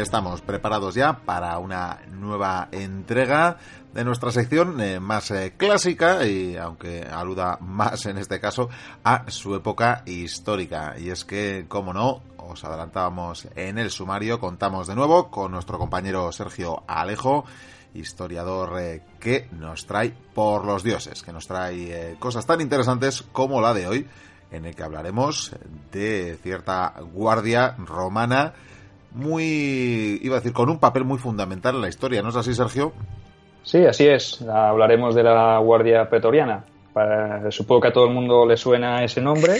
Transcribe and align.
estamos 0.00 0.40
preparados 0.40 0.94
ya 0.94 1.20
para 1.24 1.58
una 1.58 2.00
nueva 2.10 2.68
entrega 2.72 3.58
de 3.92 4.04
nuestra 4.04 4.30
sección 4.30 4.80
eh, 4.80 5.00
más 5.00 5.30
eh, 5.30 5.54
clásica 5.56 6.26
y 6.26 6.56
aunque 6.56 7.02
aluda 7.02 7.58
más 7.60 8.06
en 8.06 8.18
este 8.18 8.40
caso 8.40 8.68
a 9.04 9.30
su 9.30 9.54
época 9.54 10.02
histórica. 10.06 10.94
Y 10.98 11.10
es 11.10 11.24
que, 11.24 11.66
como 11.68 11.92
no, 11.92 12.22
os 12.36 12.64
adelantábamos 12.64 13.48
en 13.54 13.78
el 13.78 13.90
sumario, 13.90 14.40
contamos 14.40 14.86
de 14.86 14.94
nuevo 14.94 15.30
con 15.30 15.52
nuestro 15.52 15.78
compañero 15.78 16.30
Sergio 16.32 16.82
Alejo, 16.86 17.44
historiador 17.94 18.80
eh, 18.80 19.02
que 19.18 19.48
nos 19.52 19.86
trae 19.86 20.14
por 20.34 20.64
los 20.64 20.82
dioses, 20.82 21.22
que 21.22 21.32
nos 21.32 21.46
trae 21.46 22.16
cosas 22.18 22.46
tan 22.46 22.60
interesantes 22.60 23.22
como 23.32 23.60
la 23.60 23.74
de 23.74 23.88
hoy, 23.88 24.06
en 24.52 24.64
el 24.64 24.74
que 24.74 24.82
hablaremos 24.82 25.52
de 25.92 26.38
cierta 26.42 26.94
guardia 27.12 27.74
romana 27.78 28.54
muy, 29.12 30.20
iba 30.22 30.36
a 30.36 30.40
decir, 30.40 30.52
con 30.52 30.70
un 30.70 30.78
papel 30.78 31.04
muy 31.04 31.18
fundamental 31.18 31.76
en 31.76 31.80
la 31.82 31.88
historia, 31.88 32.22
¿no 32.22 32.28
es 32.28 32.36
así, 32.36 32.54
Sergio? 32.54 32.92
Sí, 33.62 33.84
así 33.84 34.06
es. 34.06 34.42
Hablaremos 34.42 35.14
de 35.14 35.22
la 35.22 35.58
Guardia 35.58 36.08
Pretoriana. 36.08 36.64
supongo 37.50 37.82
que 37.82 37.88
a 37.88 37.92
todo 37.92 38.06
el 38.06 38.14
mundo 38.14 38.46
le 38.46 38.56
suena 38.56 39.04
ese 39.04 39.20
nombre. 39.20 39.58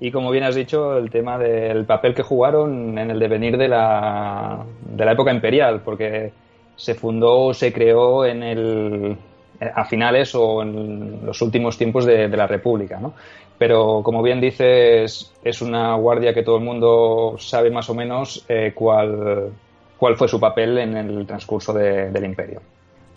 Y 0.00 0.10
como 0.10 0.30
bien 0.30 0.44
has 0.44 0.54
dicho, 0.54 0.96
el 0.96 1.10
tema 1.10 1.38
del 1.38 1.84
papel 1.84 2.14
que 2.14 2.22
jugaron 2.22 2.98
en 2.98 3.10
el 3.10 3.18
devenir 3.18 3.56
de 3.56 3.68
la, 3.68 4.64
de 4.80 5.04
la 5.04 5.12
época 5.12 5.32
imperial, 5.32 5.80
porque 5.84 6.32
se 6.76 6.94
fundó 6.94 7.46
o 7.46 7.54
se 7.54 7.72
creó 7.72 8.24
en 8.24 8.42
el, 8.42 9.16
a 9.74 9.84
finales 9.84 10.34
o 10.34 10.62
en 10.62 11.24
los 11.24 11.40
últimos 11.42 11.76
tiempos 11.78 12.04
de, 12.04 12.28
la 12.28 12.46
República. 12.46 12.98
¿no? 12.98 13.14
Pero 13.58 14.02
como 14.02 14.22
bien 14.22 14.40
dices, 14.40 15.32
es 15.42 15.62
una 15.62 15.94
guardia 15.96 16.34
que 16.34 16.42
todo 16.42 16.56
el 16.56 16.64
mundo 16.64 17.36
sabe 17.38 17.70
más 17.70 17.88
o 17.90 17.94
menos 17.94 18.44
eh, 18.48 18.72
cuál, 18.74 19.52
cuál 19.96 20.16
fue 20.16 20.28
su 20.28 20.40
papel 20.40 20.78
en 20.78 20.96
el 20.96 21.26
transcurso 21.26 21.72
del 21.72 22.24
imperio. 22.24 22.60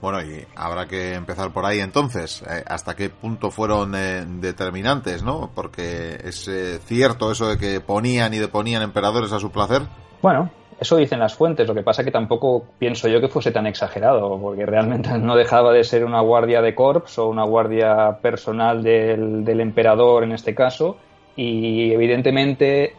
Bueno, 0.01 0.21
y 0.21 0.45
habrá 0.55 0.87
que 0.87 1.13
empezar 1.13 1.51
por 1.51 1.65
ahí 1.65 1.79
entonces. 1.79 2.43
Eh, 2.43 2.63
¿Hasta 2.67 2.95
qué 2.95 3.09
punto 3.09 3.49
fueron 3.49 3.95
eh, 3.95 4.23
determinantes, 4.27 5.23
no? 5.23 5.49
Porque 5.55 6.19
es 6.23 6.49
cierto 6.85 7.31
eso 7.31 7.47
de 7.47 7.57
que 7.57 7.81
ponían 7.81 8.33
y 8.33 8.37
deponían 8.37 8.83
emperadores 8.83 9.31
a 9.31 9.39
su 9.39 9.51
placer. 9.51 9.81
Bueno, 10.21 10.51
eso 10.79 10.97
dicen 10.97 11.19
las 11.19 11.35
fuentes, 11.35 11.67
lo 11.67 11.73
que 11.73 11.83
pasa 11.83 12.03
que 12.03 12.11
tampoco 12.11 12.65
pienso 12.77 13.07
yo 13.07 13.21
que 13.21 13.29
fuese 13.29 13.51
tan 13.51 13.65
exagerado, 13.65 14.37
porque 14.39 14.65
realmente 14.65 15.17
no 15.17 15.35
dejaba 15.35 15.71
de 15.71 15.83
ser 15.83 16.03
una 16.03 16.19
guardia 16.21 16.61
de 16.61 16.75
corps 16.75 17.17
o 17.17 17.29
una 17.29 17.43
guardia 17.43 18.19
personal 18.21 18.83
del, 18.83 19.59
emperador 19.59 20.23
en 20.23 20.33
este 20.33 20.53
caso, 20.53 20.97
y 21.35 21.91
evidentemente 21.91 22.93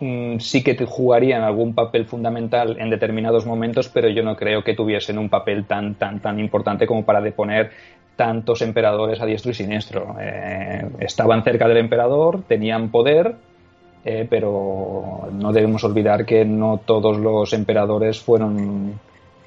mm, 0.00 0.38
sí 0.38 0.62
que 0.64 0.74
jugarían 0.86 1.42
algún 1.42 1.74
papel 1.74 2.06
fundamental 2.06 2.76
en 2.78 2.88
determinados 2.88 3.44
momentos, 3.44 3.88
pero 3.88 4.08
yo 4.08 4.22
no 4.22 4.34
creo 4.34 4.64
que 4.64 4.74
tuviesen 4.74 5.18
un 5.18 5.28
papel 5.28 5.66
tan, 5.66 5.96
tan, 5.96 6.20
tan 6.20 6.40
importante 6.40 6.86
como 6.86 7.04
para 7.04 7.20
deponer 7.20 7.70
tantos 8.16 8.62
emperadores 8.62 9.20
a 9.20 9.26
diestro 9.26 9.52
y 9.52 9.54
siniestro. 9.54 10.16
Eh, 10.20 10.82
estaban 10.98 11.44
cerca 11.44 11.68
del 11.68 11.76
emperador, 11.76 12.42
tenían 12.48 12.90
poder, 12.90 13.36
eh, 14.04 14.26
pero 14.28 15.28
no 15.32 15.52
debemos 15.52 15.82
olvidar 15.84 16.24
que 16.24 16.44
no 16.44 16.80
todos 16.84 17.18
los 17.18 17.52
emperadores 17.52 18.20
fueron 18.20 18.98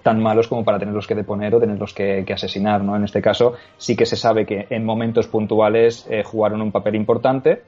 tan 0.04 0.22
malos 0.22 0.48
como 0.48 0.66
para 0.66 0.80
tenerlos 0.80 1.08
que 1.08 1.16
deponer 1.16 1.54
o 1.56 1.60
tenerlos 1.60 1.94
que, 1.94 2.26
asesinar, 2.34 2.84
¿no? 2.84 2.96
En 2.96 3.04
este 3.04 3.22
caso 3.22 3.54
sí 3.78 3.96
que 3.96 4.06
se 4.06 4.16
sabe 4.16 4.46
que 4.46 4.68
en 4.70 4.84
momentos 4.84 5.28
puntuales 5.28 6.06
eh, 6.10 6.24
jugaron 6.24 6.62
un 6.62 6.72
papel 6.72 6.96
importante, 6.96 7.62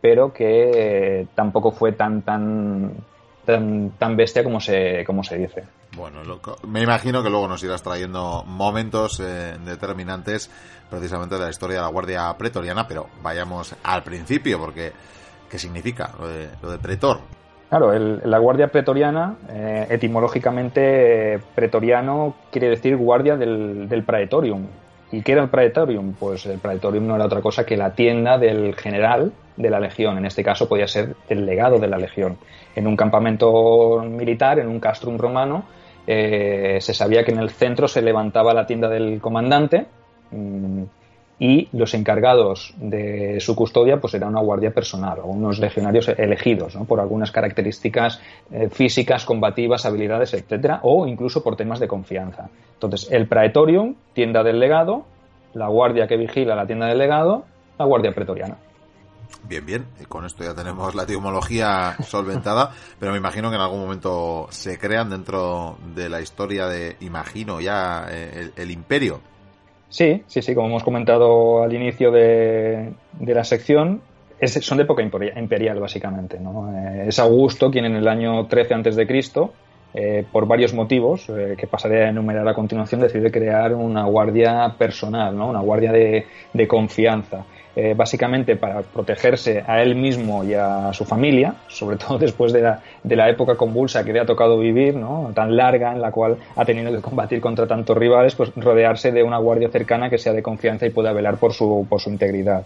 pero 0.00 0.32
que 0.32 0.70
eh, 1.20 1.26
tampoco 1.34 1.72
fue 1.72 1.92
tan 1.92 2.22
tan 2.22 2.92
tan, 3.44 4.16
bestia 4.16 4.42
como 4.42 4.60
se 4.60 5.04
como 5.04 5.22
se 5.22 5.36
dice. 5.36 5.64
Bueno, 5.96 6.20
me 6.66 6.82
imagino 6.82 7.22
que 7.22 7.30
luego 7.30 7.46
nos 7.46 7.62
irás 7.62 7.82
trayendo 7.82 8.42
momentos 8.44 9.18
determinantes 9.64 10.50
precisamente 10.90 11.36
de 11.36 11.42
la 11.42 11.50
historia 11.50 11.76
de 11.76 11.82
la 11.82 11.88
Guardia 11.88 12.34
Pretoriana, 12.36 12.88
pero 12.88 13.06
vayamos 13.22 13.74
al 13.82 14.02
principio 14.02 14.58
porque 14.58 14.92
¿Qué 15.54 15.60
significa 15.60 16.10
lo 16.18 16.72
de, 16.72 16.78
pretor? 16.80 17.20
Claro, 17.68 17.96
la 17.96 18.38
guardia 18.38 18.66
pretoriana, 18.66 19.36
eh, 19.48 19.86
etimológicamente, 19.88 21.38
pretoriano 21.54 22.34
quiere 22.50 22.70
decir 22.70 22.96
guardia 22.96 23.36
del, 23.36 24.02
praetorium. 24.04 24.66
¿Y 25.12 25.22
qué 25.22 25.30
era 25.30 25.44
el 25.44 25.50
praetorium? 25.50 26.14
Pues 26.14 26.44
el 26.46 26.58
praetorium 26.58 27.06
no 27.06 27.14
era 27.14 27.26
otra 27.26 27.40
cosa 27.40 27.64
que 27.64 27.76
la 27.76 27.94
tienda 27.94 28.36
del 28.36 28.74
general 28.74 29.32
de 29.56 29.70
la 29.70 29.78
legión. 29.78 30.18
En 30.18 30.26
este 30.26 30.42
caso 30.42 30.68
podía 30.68 30.88
ser 30.88 31.14
el 31.28 31.46
legado 31.46 31.78
de 31.78 31.86
la 31.86 31.98
legión. 31.98 32.36
En 32.74 32.88
un 32.88 32.96
campamento 32.96 34.02
militar, 34.04 34.58
en 34.58 34.66
un 34.66 34.80
castrum 34.80 35.18
romano, 35.18 35.66
eh, 36.08 36.78
se 36.80 36.94
sabía 36.94 37.22
que 37.22 37.30
en 37.30 37.38
el 37.38 37.50
centro 37.50 37.86
se 37.86 38.02
levantaba 38.02 38.54
la 38.54 38.66
tienda 38.66 38.88
del 38.88 39.20
comandante. 39.20 39.86
Mm, 40.32 40.82
y 41.38 41.68
los 41.72 41.94
encargados 41.94 42.74
de 42.76 43.40
su 43.40 43.56
custodia 43.56 44.00
pues 44.00 44.14
era 44.14 44.28
una 44.28 44.40
guardia 44.40 44.72
personal 44.72 45.18
o 45.20 45.26
unos 45.26 45.58
legionarios 45.58 46.08
elegidos 46.08 46.76
por 46.86 47.00
algunas 47.00 47.32
características 47.32 48.20
eh, 48.50 48.68
físicas, 48.70 49.24
combativas, 49.24 49.84
habilidades, 49.84 50.34
etcétera, 50.34 50.80
o 50.82 51.06
incluso 51.06 51.42
por 51.42 51.56
temas 51.56 51.80
de 51.80 51.88
confianza. 51.88 52.48
Entonces, 52.74 53.10
el 53.10 53.26
praetorium, 53.26 53.96
tienda 54.12 54.42
del 54.42 54.60
legado, 54.60 55.04
la 55.54 55.68
guardia 55.68 56.06
que 56.06 56.16
vigila 56.16 56.54
la 56.54 56.66
tienda 56.66 56.86
del 56.86 56.98
legado, 56.98 57.44
la 57.78 57.84
guardia 57.84 58.12
pretoriana. 58.12 58.56
Bien, 59.46 59.66
bien, 59.66 59.86
y 60.00 60.04
con 60.04 60.24
esto 60.24 60.44
ya 60.44 60.54
tenemos 60.54 60.94
la 60.94 61.02
etimología 61.02 61.96
solventada, 62.06 62.70
pero 62.98 63.12
me 63.12 63.18
imagino 63.18 63.50
que 63.50 63.56
en 63.56 63.62
algún 63.62 63.80
momento 63.80 64.46
se 64.50 64.78
crean 64.78 65.10
dentro 65.10 65.76
de 65.94 66.08
la 66.08 66.20
historia 66.20 66.66
de, 66.66 66.96
imagino 67.00 67.60
ya, 67.60 68.06
eh, 68.08 68.52
el 68.56 68.70
imperio 68.70 69.20
Sí, 69.94 70.24
sí, 70.26 70.42
sí, 70.42 70.56
como 70.56 70.66
hemos 70.66 70.82
comentado 70.82 71.62
al 71.62 71.72
inicio 71.72 72.10
de, 72.10 72.94
la 73.20 73.44
sección, 73.44 74.00
son 74.42 74.78
de 74.78 74.82
época 74.82 75.04
imperial, 75.04 75.78
básicamente. 75.78 76.40
¿no? 76.40 76.76
Eh, 76.76 77.04
es 77.06 77.20
Augusto 77.20 77.70
quien 77.70 77.84
en 77.84 77.94
el 77.94 78.08
año 78.08 78.44
13 78.48 78.74
a.C., 78.74 79.06
eh, 79.94 80.24
por 80.32 80.48
varios 80.48 80.74
motivos, 80.74 81.28
eh, 81.28 81.54
que 81.56 81.68
pasaré 81.68 82.06
a 82.06 82.08
enumerar 82.08 82.48
a 82.48 82.54
continuación, 82.54 83.02
decide 83.02 83.30
crear 83.30 83.72
una 83.72 84.04
guardia 84.06 84.74
personal, 84.76 85.38
¿no? 85.38 85.50
una 85.50 85.60
guardia 85.60 85.92
de 85.92 86.66
confianza. 86.66 87.44
Eh, 87.76 87.92
básicamente 87.96 88.54
para 88.54 88.82
protegerse 88.82 89.64
a 89.66 89.82
él 89.82 89.96
mismo 89.96 90.44
y 90.44 90.54
a 90.54 90.92
su 90.92 91.04
familia, 91.04 91.56
sobre 91.66 91.96
todo 91.96 92.18
después 92.20 92.52
de 92.52 92.62
la, 92.62 92.80
de 93.02 93.16
la 93.16 93.28
época 93.28 93.56
convulsa 93.56 94.04
que 94.04 94.12
le 94.12 94.20
ha 94.20 94.24
tocado 94.24 94.60
vivir, 94.60 94.94
¿no? 94.94 95.32
tan 95.34 95.56
larga 95.56 95.90
en 95.90 96.00
la 96.00 96.12
cual 96.12 96.36
ha 96.54 96.64
tenido 96.64 96.92
que 96.92 97.00
combatir 97.00 97.40
contra 97.40 97.66
tantos 97.66 97.98
rivales, 97.98 98.36
pues 98.36 98.52
rodearse 98.54 99.10
de 99.10 99.24
una 99.24 99.38
guardia 99.38 99.70
cercana 99.70 100.08
que 100.08 100.18
sea 100.18 100.32
de 100.32 100.40
confianza 100.40 100.86
y 100.86 100.90
pueda 100.90 101.12
velar 101.12 101.36
por 101.36 101.52
su, 101.52 101.84
por 101.88 102.00
su 102.00 102.10
integridad. 102.10 102.62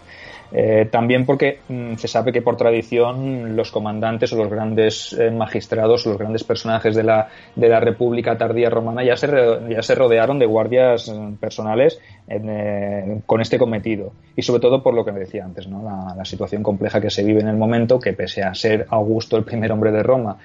Eh, 0.50 0.88
también 0.90 1.26
porque 1.26 1.60
mm, 1.68 1.96
se 1.96 2.08
sabe 2.08 2.32
que 2.32 2.40
por 2.40 2.56
tradición 2.56 3.54
los 3.54 3.70
comandantes 3.70 4.32
o 4.32 4.36
los 4.36 4.48
grandes 4.50 5.12
eh, 5.12 5.30
magistrados 5.30 6.06
los 6.06 6.16
grandes 6.16 6.42
personajes 6.42 6.94
de 6.94 7.02
la, 7.02 7.28
de 7.54 7.68
la 7.68 7.80
República 7.80 8.38
tardía 8.38 8.70
romana 8.70 9.04
ya 9.04 9.14
se, 9.16 9.28
ya 9.68 9.82
se 9.82 9.94
rodearon 9.94 10.38
de 10.38 10.46
guardias 10.46 11.08
mm, 11.08 11.34
personales 11.34 12.00
eh, 12.28 13.20
con 13.26 13.42
este 13.42 13.58
cometido. 13.58 14.12
Y 14.36 14.42
sobre 14.42 14.60
todo 14.60 14.82
por 14.82 14.94
lo 14.94 15.04
que 15.04 15.12
me 15.12 15.20
decía 15.20 15.44
antes, 15.44 15.66
¿no? 15.66 15.82
la, 15.82 16.24
situación 16.24 16.62
compleja 16.62 17.00
que 17.00 17.10
se 17.10 17.24
vive 17.24 17.40
en 17.40 17.48
el 17.48 17.56
momento, 17.56 17.98
que 17.98 18.12
pese 18.12 18.42
a 18.42 18.54
ser 18.54 18.86
Augusto 18.90 19.36
el 19.36 19.44
primer 19.44 19.72
hombre 19.72 19.90
de 19.92 20.02
Roma, 20.02 20.36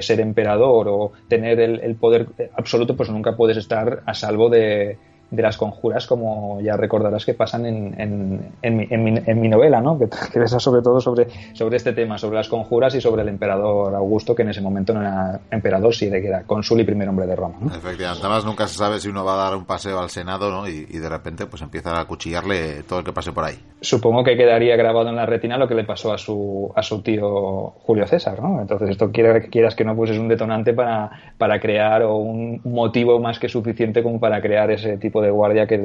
ser 0.00 0.20
emperador 0.20 0.86
o 0.88 1.12
tener 1.26 1.58
el 1.58 1.96
poder 1.96 2.28
absoluto, 2.56 2.94
pues 2.96 3.10
nunca 3.10 3.34
puedes 3.34 3.56
estar 3.56 4.02
a 4.06 4.14
salvo 4.14 4.48
de 4.48 4.98
de 5.32 5.42
las 5.42 5.56
conjuras, 5.56 6.06
como 6.06 6.60
ya 6.60 6.76
recordarás 6.76 7.24
que 7.24 7.32
pasan 7.32 7.64
en, 7.64 7.98
en, 7.98 8.52
en, 8.60 8.76
mi, 8.76 8.86
en 8.90 9.40
mi, 9.40 9.48
novela, 9.48 9.80
¿no? 9.80 9.98
que, 9.98 10.06
que 10.08 10.46
sobre 10.46 10.82
todo 10.82 11.00
sobre, 11.00 11.26
sobre 11.54 11.78
este 11.78 11.94
tema, 11.94 12.18
sobre 12.18 12.36
las 12.36 12.48
conjuras 12.48 12.94
y 12.94 13.00
sobre 13.00 13.22
el 13.22 13.28
emperador 13.28 13.94
Augusto, 13.94 14.34
que 14.34 14.42
en 14.42 14.50
ese 14.50 14.60
momento 14.60 14.92
no 14.92 15.00
era 15.00 15.40
emperador, 15.50 15.94
sino 15.94 16.12
que 16.12 16.28
era 16.28 16.42
cónsul 16.42 16.80
y 16.80 16.84
primer 16.84 17.08
hombre 17.08 17.26
de 17.26 17.34
Roma. 17.34 17.56
¿no? 17.60 17.74
Efectivamente, 17.74 18.26
además 18.26 18.44
nunca 18.44 18.66
se 18.66 18.76
sabe 18.76 19.00
si 19.00 19.08
uno 19.08 19.24
va 19.24 19.32
a 19.32 19.44
dar 19.48 19.56
un 19.56 19.64
paseo 19.64 19.98
al 19.98 20.10
Senado 20.10 20.50
¿no? 20.50 20.68
y, 20.68 20.86
y, 20.90 20.98
de 20.98 21.08
repente 21.08 21.46
pues 21.46 21.62
empieza 21.62 21.98
a 21.98 22.04
cuchillarle 22.04 22.82
todo 22.82 22.98
el 22.98 23.04
que 23.04 23.12
pase 23.12 23.32
por 23.32 23.44
ahí. 23.44 23.58
Supongo 23.80 24.22
que 24.22 24.36
quedaría 24.36 24.76
grabado 24.76 25.08
en 25.08 25.16
la 25.16 25.24
retina 25.24 25.56
lo 25.56 25.66
que 25.66 25.74
le 25.74 25.84
pasó 25.84 26.12
a 26.12 26.18
su, 26.18 26.70
a 26.76 26.82
su 26.82 27.00
tío 27.00 27.70
Julio 27.84 28.06
César, 28.06 28.38
¿no? 28.42 28.60
Entonces 28.60 28.90
esto 28.90 29.10
quiere, 29.10 29.48
quieras 29.48 29.74
que 29.74 29.84
no, 29.84 29.96
pues 29.96 30.10
es 30.10 30.18
un 30.18 30.28
detonante 30.28 30.74
para, 30.74 31.10
para 31.38 31.58
crear 31.58 32.02
o 32.02 32.16
un 32.16 32.60
motivo 32.64 33.18
más 33.18 33.38
que 33.38 33.48
suficiente 33.48 34.02
como 34.02 34.20
para 34.20 34.42
crear 34.42 34.70
ese 34.70 34.98
tipo 34.98 35.21
de 35.21 35.21
guardia 35.30 35.66
que 35.66 35.78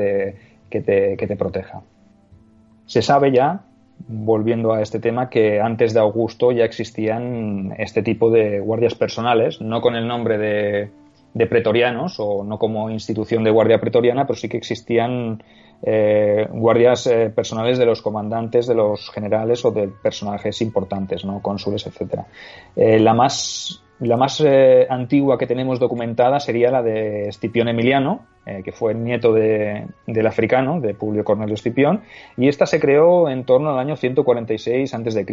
te, 0.70 1.36
proteja. 1.38 1.82
Se 2.86 3.02
sabe 3.02 3.32
ya, 3.32 3.62
volviendo 4.08 4.74
a 4.74 4.82
este 4.82 5.00
tema, 5.00 5.30
que 5.30 5.60
antes 5.60 5.94
de 5.94 6.00
Augusto 6.00 6.52
ya 6.52 6.66
existían 6.66 7.74
este 7.78 8.02
tipo 8.02 8.30
de 8.30 8.60
guardias 8.60 8.96
personales, 8.96 9.62
no 9.62 9.82
con 9.82 9.96
el 9.96 10.08
nombre 10.08 10.38
de, 10.38 10.90
de 11.34 11.48
pretorianos 11.48 12.16
o 12.20 12.44
no 12.44 12.58
como 12.58 12.90
institución 12.90 13.44
de 13.44 13.52
guardia 13.52 13.80
pretoriana, 13.80 14.26
pero 14.26 14.38
sí 14.38 14.48
que 14.50 14.58
existían 14.58 15.42
eh, 15.84 16.48
guardias 16.50 17.06
eh, 17.08 17.30
personales 17.30 17.78
de 17.78 17.86
los 17.86 18.02
comandantes, 18.02 18.66
de 18.66 18.74
los 18.74 19.12
generales 19.12 19.64
o 19.64 19.72
de 19.72 19.88
personajes 19.88 20.62
importantes, 20.62 21.24
¿no? 21.24 21.42
cónsules, 21.42 21.86
etcétera. 21.86 22.26
Eh, 22.76 23.00
la 23.00 23.14
más 23.14 23.84
la 24.00 24.16
más 24.16 24.42
eh, 24.46 24.86
antigua 24.90 25.38
que 25.38 25.48
tenemos 25.48 25.80
documentada 25.80 26.40
sería 26.40 26.70
la 26.70 26.84
de 26.84 27.30
Escipión 27.30 27.68
Emiliano, 27.68 28.26
eh, 28.46 28.62
que 28.64 28.72
fue 28.72 28.92
el 28.92 29.04
nieto 29.04 29.34
de, 29.34 29.88
del 30.06 30.28
africano, 30.28 30.80
de 30.80 30.94
Publio 30.94 31.24
Cornelio 31.24 31.56
Escipión, 31.56 32.02
y 32.38 32.48
esta 32.48 32.68
se 32.68 32.80
creó 32.80 33.28
en 33.28 33.44
torno 33.44 33.72
al 33.72 33.80
año 33.80 33.96
146 33.96 34.94
a.C., 34.94 35.26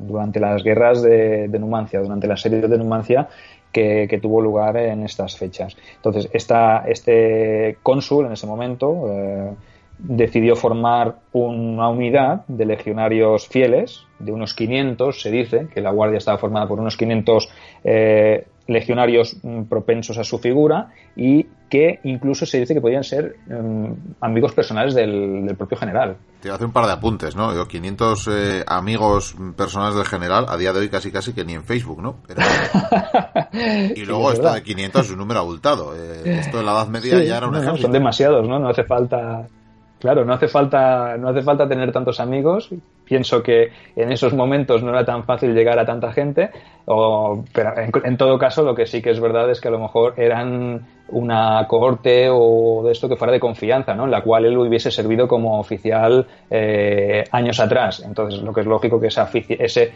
durante 0.00 0.40
las 0.40 0.62
guerras 0.64 1.02
de, 1.02 1.48
Numancia, 1.60 2.00
durante 2.00 2.26
la 2.26 2.36
serie 2.36 2.60
de 2.60 2.78
Numancia 2.78 3.28
que, 3.70 4.18
tuvo 4.22 4.40
lugar 4.40 4.78
en 4.78 5.02
estas 5.02 5.36
fechas. 5.36 5.76
Entonces, 5.96 6.30
este 6.32 7.76
cónsul 7.82 8.26
en 8.26 8.32
ese 8.32 8.46
momento 8.46 9.12
eh, 9.12 9.50
decidió 9.98 10.56
formar 10.56 11.16
una 11.32 11.88
unidad 11.88 12.44
de 12.48 12.66
legionarios 12.66 13.48
fieles, 13.48 14.04
de 14.18 14.32
unos 14.32 14.54
500, 14.54 15.20
se 15.20 15.30
dice, 15.30 15.68
que 15.72 15.80
la 15.80 15.90
guardia 15.90 16.18
estaba 16.18 16.38
formada 16.38 16.66
por 16.68 16.80
unos 16.80 16.96
500 16.96 17.48
eh, 17.84 18.46
legionarios 18.66 19.36
mm, 19.42 19.64
propensos 19.64 20.18
a 20.18 20.24
su 20.24 20.38
figura 20.38 20.88
y 21.14 21.46
que 21.68 22.00
incluso 22.04 22.46
se 22.46 22.60
dice 22.60 22.74
que 22.74 22.80
podían 22.80 23.04
ser 23.04 23.36
mm, 23.46 23.92
amigos 24.20 24.52
personales 24.52 24.94
del, 24.94 25.54
propio 25.56 25.76
general. 25.76 26.16
Te 26.40 26.50
hacer 26.50 26.66
un 26.66 26.72
par 26.72 26.86
de 26.86 26.92
apuntes, 26.92 27.34
¿no? 27.34 27.66
500 27.66 28.28
eh, 28.28 28.64
amigos 28.66 29.36
personales 29.56 29.96
del 29.96 30.06
general, 30.06 30.46
a 30.48 30.56
día 30.56 30.72
de 30.72 30.80
hoy 30.80 30.88
casi 30.88 31.10
casi 31.10 31.32
que 31.32 31.44
ni 31.44 31.54
en 31.54 31.64
Facebook, 31.64 32.02
¿no? 32.02 32.16
y 33.94 34.04
luego 34.04 34.32
esto 34.32 34.52
de 34.52 34.62
500 34.62 35.04
es 35.04 35.10
un 35.12 35.18
número 35.18 35.40
abultado. 35.40 35.94
Eh, 35.96 36.38
esto 36.40 36.60
en 36.60 36.66
la 36.66 36.72
Edad 36.72 36.88
Media 36.88 37.22
ya 37.22 37.38
era 37.38 37.48
un 37.48 37.56
ejemplo. 37.56 37.82
son 37.82 37.92
demasiados, 37.92 38.46
¿no? 38.46 38.58
No 38.58 38.68
hace 38.68 38.84
falta 38.84 39.46
Claro, 39.98 40.26
no 40.26 40.34
hace 40.34 40.48
falta, 40.48 41.16
no 41.16 41.30
hace 41.30 41.42
falta 41.42 41.66
tener 41.66 41.90
tantos 41.90 42.20
amigos. 42.20 42.70
Pienso 43.04 43.42
que 43.42 43.70
en 43.94 44.12
esos 44.12 44.34
momentos 44.34 44.82
no 44.82 44.90
era 44.90 45.04
tan 45.04 45.24
fácil 45.24 45.54
llegar 45.54 45.78
a 45.78 45.86
tanta 45.86 46.12
gente, 46.12 46.50
o, 46.84 47.42
pero 47.52 47.72
en, 48.04 48.16
todo 48.16 48.38
caso 48.38 48.62
lo 48.62 48.74
que 48.74 48.86
sí 48.86 49.00
que 49.00 49.10
es 49.10 49.20
verdad 49.20 49.50
es 49.50 49.60
que 49.60 49.68
a 49.68 49.70
lo 49.70 49.78
mejor 49.78 50.14
eran 50.16 50.86
una 51.08 51.66
cohorte 51.68 52.28
o 52.30 52.82
de 52.84 52.92
esto 52.92 53.08
que 53.08 53.16
fuera 53.16 53.32
de 53.32 53.40
confianza, 53.40 53.94
¿no? 53.94 54.04
En 54.04 54.10
la 54.10 54.22
cual 54.22 54.44
él 54.44 54.58
hubiese 54.58 54.90
servido 54.90 55.28
como 55.28 55.58
oficial 55.58 56.26
eh, 56.50 57.24
años 57.30 57.58
atrás. 57.60 58.02
Entonces, 58.04 58.42
lo 58.42 58.52
que 58.52 58.60
es 58.60 58.66
lógico 58.66 59.00
que 59.00 59.06
esa, 59.06 59.30
ese 59.32 59.92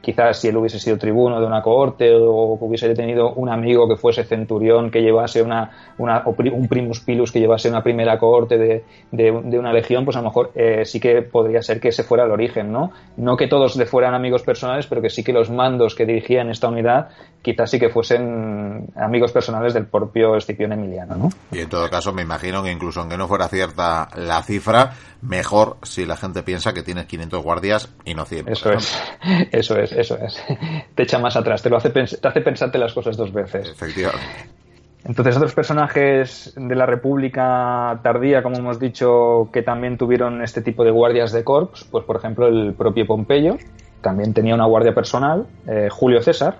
quizás 0.00 0.40
si 0.40 0.48
él 0.48 0.56
hubiese 0.56 0.78
sido 0.78 0.98
tribuno 0.98 1.40
de 1.40 1.46
una 1.46 1.62
cohorte 1.62 2.14
o 2.14 2.58
hubiese 2.60 2.94
tenido 2.94 3.32
un 3.32 3.48
amigo 3.48 3.88
que 3.88 3.96
fuese 3.96 4.24
centurión 4.24 4.90
que 4.90 5.00
llevase 5.00 5.42
una, 5.42 5.70
una 5.98 6.22
un 6.26 6.68
primus 6.68 7.00
pilus 7.00 7.32
que 7.32 7.40
llevase 7.40 7.68
una 7.68 7.82
primera 7.82 8.18
cohorte 8.18 8.58
de, 8.58 8.84
de, 9.10 9.58
una 9.58 9.72
legión, 9.72 10.04
pues 10.04 10.16
a 10.16 10.20
lo 10.20 10.28
mejor 10.28 10.52
eh, 10.54 10.84
sí 10.84 11.00
que 11.00 11.22
podría 11.22 11.62
ser 11.62 11.80
que 11.80 11.88
ese 11.88 12.02
fuera 12.02 12.24
el 12.24 12.30
origen, 12.30 12.72
¿no? 12.72 12.92
No 13.16 13.36
que 13.36 13.48
todos 13.48 13.76
le 13.76 13.86
fueran 13.86 14.14
amigos 14.14 14.42
personales, 14.42 14.86
pero 14.86 15.02
que 15.02 15.10
sí 15.10 15.22
que 15.22 15.32
los 15.32 15.50
mandos 15.50 15.94
que 15.94 16.06
dirigían 16.06 16.50
esta 16.50 16.68
unidad 16.68 17.08
quizás 17.42 17.70
sí 17.70 17.78
que 17.78 17.90
fuesen 17.90 18.88
amigos 18.96 19.30
personales 19.30 19.72
del 19.72 19.86
propio 19.86 20.36
Escipión 20.36 20.72
Emiliano, 20.72 21.14
¿no? 21.14 21.28
Y 21.52 21.60
en 21.60 21.68
todo 21.68 21.88
caso 21.88 22.12
me 22.12 22.22
imagino 22.22 22.62
que 22.62 22.72
incluso 22.72 23.00
aunque 23.00 23.16
no 23.16 23.28
fuera 23.28 23.46
cierta 23.46 24.08
la 24.16 24.42
cifra, 24.42 24.94
mejor 25.22 25.76
si 25.82 26.06
la 26.06 26.16
gente 26.16 26.42
piensa 26.42 26.72
que 26.72 26.82
tienes 26.82 27.06
500 27.06 27.42
guardias 27.42 27.94
y 28.04 28.14
no 28.14 28.24
100. 28.24 28.48
Eso 28.48 28.72
es. 28.72 29.00
Eso 29.52 29.65
es, 29.74 29.90
eso 29.92 30.18
es. 30.18 30.38
Te 30.94 31.02
echa 31.02 31.18
más 31.18 31.34
atrás, 31.36 31.62
te, 31.62 31.70
lo 31.70 31.78
hace, 31.78 31.90
te 31.90 32.28
hace 32.28 32.40
pensarte 32.42 32.78
las 32.78 32.92
cosas 32.92 33.16
dos 33.16 33.32
veces. 33.32 33.70
Efectivamente. 33.70 34.26
Entonces, 35.04 35.36
otros 35.36 35.54
personajes 35.54 36.52
de 36.56 36.74
la 36.74 36.84
República 36.84 38.00
tardía, 38.02 38.42
como 38.42 38.56
hemos 38.56 38.80
dicho, 38.80 39.48
que 39.52 39.62
también 39.62 39.96
tuvieron 39.96 40.42
este 40.42 40.62
tipo 40.62 40.84
de 40.84 40.90
guardias 40.90 41.32
de 41.32 41.44
corps, 41.44 41.86
pues 41.90 42.04
por 42.04 42.16
ejemplo 42.16 42.48
el 42.48 42.74
propio 42.74 43.06
Pompeyo, 43.06 43.56
también 44.00 44.34
tenía 44.34 44.54
una 44.54 44.66
guardia 44.66 44.94
personal, 44.94 45.46
eh, 45.68 45.88
Julio 45.92 46.20
César, 46.22 46.56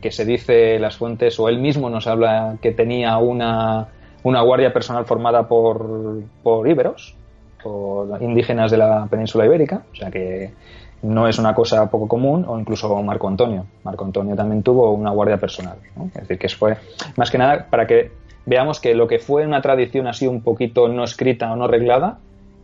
que 0.00 0.12
se 0.12 0.24
dice 0.24 0.78
las 0.78 0.96
fuentes, 0.96 1.40
o 1.40 1.48
él 1.48 1.58
mismo 1.58 1.90
nos 1.90 2.06
habla 2.06 2.56
que 2.62 2.70
tenía 2.70 3.18
una, 3.18 3.88
una 4.22 4.42
guardia 4.42 4.72
personal 4.72 5.04
formada 5.04 5.48
por, 5.48 6.22
por 6.44 6.68
íberos, 6.68 7.16
por 7.64 8.22
indígenas 8.22 8.70
de 8.70 8.76
la 8.76 9.06
península 9.06 9.44
ibérica, 9.46 9.82
o 9.92 9.96
sea 9.96 10.10
que 10.10 10.52
no 11.02 11.28
es 11.28 11.38
una 11.38 11.54
cosa 11.54 11.90
poco 11.90 12.08
común, 12.08 12.44
o 12.46 12.58
incluso 12.58 13.02
Marco 13.02 13.28
Antonio. 13.28 13.66
Marco 13.84 14.04
Antonio 14.04 14.34
también 14.34 14.62
tuvo 14.62 14.92
una 14.92 15.10
guardia 15.10 15.38
personal. 15.38 15.76
Es 16.08 16.14
decir, 16.14 16.38
que 16.38 16.48
fue 16.48 16.76
más 17.16 17.30
que 17.30 17.38
nada 17.38 17.66
para 17.68 17.86
que 17.86 18.12
veamos 18.46 18.80
que 18.80 18.94
lo 18.94 19.06
que 19.08 19.18
fue 19.18 19.46
una 19.46 19.60
tradición 19.60 20.06
así 20.06 20.26
un 20.26 20.42
poquito 20.42 20.88
no 20.88 21.04
escrita 21.04 21.52
o 21.52 21.56
no 21.56 21.66
reglada, 21.66 22.18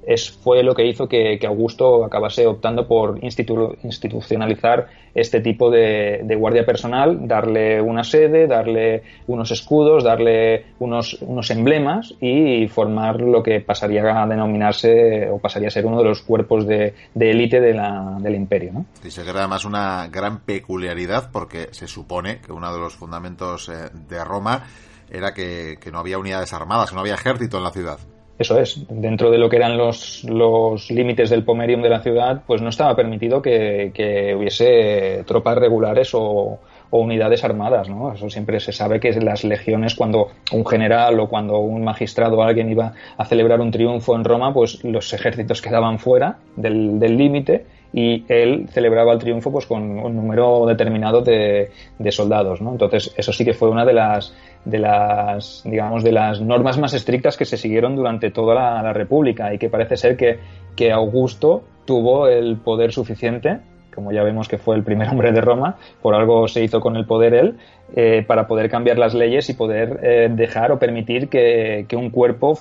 es, 0.08 0.30
fue 0.30 0.62
lo 0.62 0.74
que 0.74 0.86
hizo 0.86 1.06
que, 1.06 1.38
Augusto 1.46 2.02
acabase 2.02 2.46
optando 2.46 2.88
por 2.88 3.22
institucionalizar 3.22 4.86
este 5.14 5.40
tipo 5.40 5.70
de, 5.70 6.24
guardia 6.38 6.64
personal, 6.64 7.28
darle 7.28 7.80
una 7.82 8.02
sede, 8.04 8.46
darle 8.46 9.02
unos 9.26 9.50
escudos, 9.50 10.04
darle 10.04 10.64
unos, 10.78 11.18
unos 11.20 11.50
emblemas 11.50 12.14
y 12.22 12.68
formar 12.68 13.20
lo 13.20 13.42
que 13.42 13.60
pasaría 13.60 14.00
a 14.22 14.26
denominarse 14.26 15.28
o 15.30 15.38
pasaría 15.38 15.68
a 15.68 15.70
ser 15.70 15.84
uno 15.84 15.98
de 15.98 16.04
los 16.04 16.22
cuerpos 16.22 16.66
de 16.66 16.94
élite 17.14 17.60
de 17.60 17.78
del 18.20 18.34
imperio. 18.34 18.72
¿no? 18.72 18.86
Y 19.04 19.10
se 19.10 19.22
crea 19.22 19.40
además 19.40 19.66
una 19.66 20.08
gran 20.08 20.40
peculiaridad 20.40 21.30
porque 21.30 21.68
se 21.72 21.86
supone 21.86 22.40
que 22.40 22.52
uno 22.52 22.72
de 22.72 22.78
los 22.78 22.96
fundamentos 22.96 23.68
eh, 23.68 23.90
de 24.08 24.24
Roma 24.24 24.64
era 25.10 25.34
que, 25.34 25.76
que 25.78 25.90
no 25.90 25.98
había 25.98 26.18
unidades 26.18 26.54
armadas, 26.54 26.88
que 26.88 26.94
no 26.94 27.02
había 27.02 27.14
ejército 27.14 27.58
en 27.58 27.64
la 27.64 27.70
ciudad. 27.70 27.98
Eso 28.38 28.58
es, 28.60 28.86
dentro 28.88 29.30
de 29.30 29.38
lo 29.38 29.48
que 29.48 29.56
eran 29.56 29.76
los, 29.76 30.22
los 30.24 30.90
límites 30.90 31.28
del 31.28 31.42
pomerium 31.42 31.82
de 31.82 31.88
la 31.88 32.00
ciudad, 32.00 32.42
pues 32.46 32.62
no 32.62 32.68
estaba 32.68 32.94
permitido 32.94 33.42
que, 33.42 34.34
hubiese 34.36 35.24
tropas 35.26 35.58
regulares 35.58 36.10
o, 36.14 36.58
unidades 36.90 37.44
armadas, 37.44 37.90
¿no? 37.90 38.14
Eso 38.14 38.30
siempre 38.30 38.60
se 38.60 38.72
sabe 38.72 38.98
que 38.98 39.12
las 39.20 39.44
legiones, 39.44 39.94
cuando 39.94 40.30
un 40.52 40.64
general 40.64 41.20
o 41.20 41.28
cuando 41.28 41.58
un 41.58 41.84
magistrado 41.84 42.38
o 42.38 42.42
alguien 42.42 42.70
iba 42.70 42.94
a 43.18 43.24
celebrar 43.26 43.60
un 43.60 43.70
triunfo 43.70 44.14
en 44.14 44.24
Roma, 44.24 44.54
pues 44.54 44.82
los 44.84 45.12
ejércitos 45.12 45.60
quedaban 45.60 45.98
fuera 45.98 46.38
del 46.56 46.98
límite 46.98 47.66
y 47.92 48.24
él 48.28 48.68
celebraba 48.70 49.12
el 49.12 49.18
triunfo 49.18 49.50
pues 49.50 49.66
con 49.66 49.82
un 49.82 50.14
número 50.14 50.66
determinado 50.66 51.22
de, 51.22 51.70
soldados, 52.10 52.60
¿no? 52.60 52.72
Entonces, 52.72 53.12
eso 53.16 53.32
sí 53.32 53.44
que 53.44 53.54
fue 53.54 53.70
una 53.70 53.84
de 53.84 53.94
las 53.94 54.34
de 54.64 54.78
las, 54.78 55.62
digamos, 55.64 56.02
de 56.02 56.12
las 56.12 56.40
normas 56.40 56.78
más 56.78 56.92
estrictas 56.92 57.36
que 57.36 57.44
se 57.44 57.56
siguieron 57.56 57.96
durante 57.96 58.30
toda 58.30 58.54
la, 58.54 58.92
República 58.92 59.54
y 59.54 59.58
que 59.58 59.70
parece 59.70 59.96
ser 59.96 60.16
que, 60.16 60.38
que, 60.76 60.92
Augusto 60.92 61.62
tuvo 61.86 62.26
el 62.26 62.58
poder 62.58 62.92
suficiente, 62.92 63.60
como 63.94 64.12
ya 64.12 64.22
vemos 64.22 64.48
que 64.48 64.58
fue 64.58 64.76
el 64.76 64.82
primer 64.82 65.08
hombre 65.08 65.32
de 65.32 65.40
Roma, 65.40 65.76
por 66.02 66.14
algo 66.14 66.48
se 66.48 66.62
hizo 66.62 66.80
con 66.80 66.96
el 66.96 67.06
poder 67.06 67.34
él, 67.34 67.56
eh, 67.96 68.24
para 68.26 68.46
poder 68.46 68.68
cambiar 68.68 68.98
las 68.98 69.14
leyes 69.14 69.48
y 69.48 69.54
poder 69.54 70.00
eh, 70.02 70.28
dejar 70.30 70.72
o 70.72 70.78
permitir 70.78 71.28
que, 71.28 71.86
que 71.88 71.96
un 71.96 72.10
cuerpo 72.10 72.58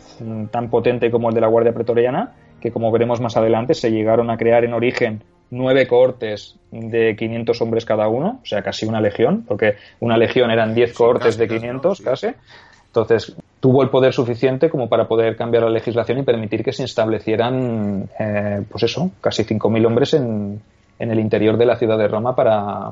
tan 0.52 0.70
potente 0.70 1.12
como 1.12 1.30
el 1.30 1.36
de 1.36 1.42
la 1.42 1.48
Guardia 1.48 1.74
Pretoriana, 1.74 2.36
que 2.62 2.72
como 2.72 2.92
veremos 2.92 3.22
más 3.22 3.38
adelante 3.38 3.74
se 3.74 3.92
llegaron 3.92 4.30
a 4.30 4.38
crear 4.38 4.64
en 4.64 4.74
origen 4.74 5.24
nueve 5.50 5.88
cohortes 5.88 6.58
de 6.72 7.16
500 7.16 7.62
hombres 7.62 7.86
cada 7.86 8.08
uno, 8.08 8.40
o 8.44 8.46
sea, 8.46 8.62
casi 8.62 8.86
una 8.86 9.00
legión, 9.00 9.44
porque 9.48 9.76
una 10.00 10.18
legión 10.18 10.52
eran 10.52 10.74
10 10.74 10.94
cohortes 10.94 11.38
de 11.38 11.48
500 11.48 12.02
casi. 12.02 12.28
Entonces, 12.88 13.36
tuvo 13.60 13.84
el 13.84 13.90
poder 13.90 14.14
suficiente 14.14 14.70
como 14.70 14.90
para 14.90 15.08
poder 15.08 15.36
cambiar 15.36 15.64
la 15.64 15.70
legislación 15.70 16.20
y 16.20 16.24
permitir 16.24 16.64
que 16.64 16.72
se 16.72 16.84
establecieran, 16.84 18.10
eh, 18.20 18.64
pues 18.70 18.84
eso, 18.84 19.12
casi 19.22 19.44
5.000 19.44 19.86
hombres 19.86 20.14
en, 20.14 20.62
en, 20.98 21.12
el 21.12 21.20
interior 21.20 21.58
de 21.58 21.66
la 21.66 21.76
ciudad 21.76 21.98
de 21.98 22.08
Roma 22.08 22.36
para, 22.36 22.92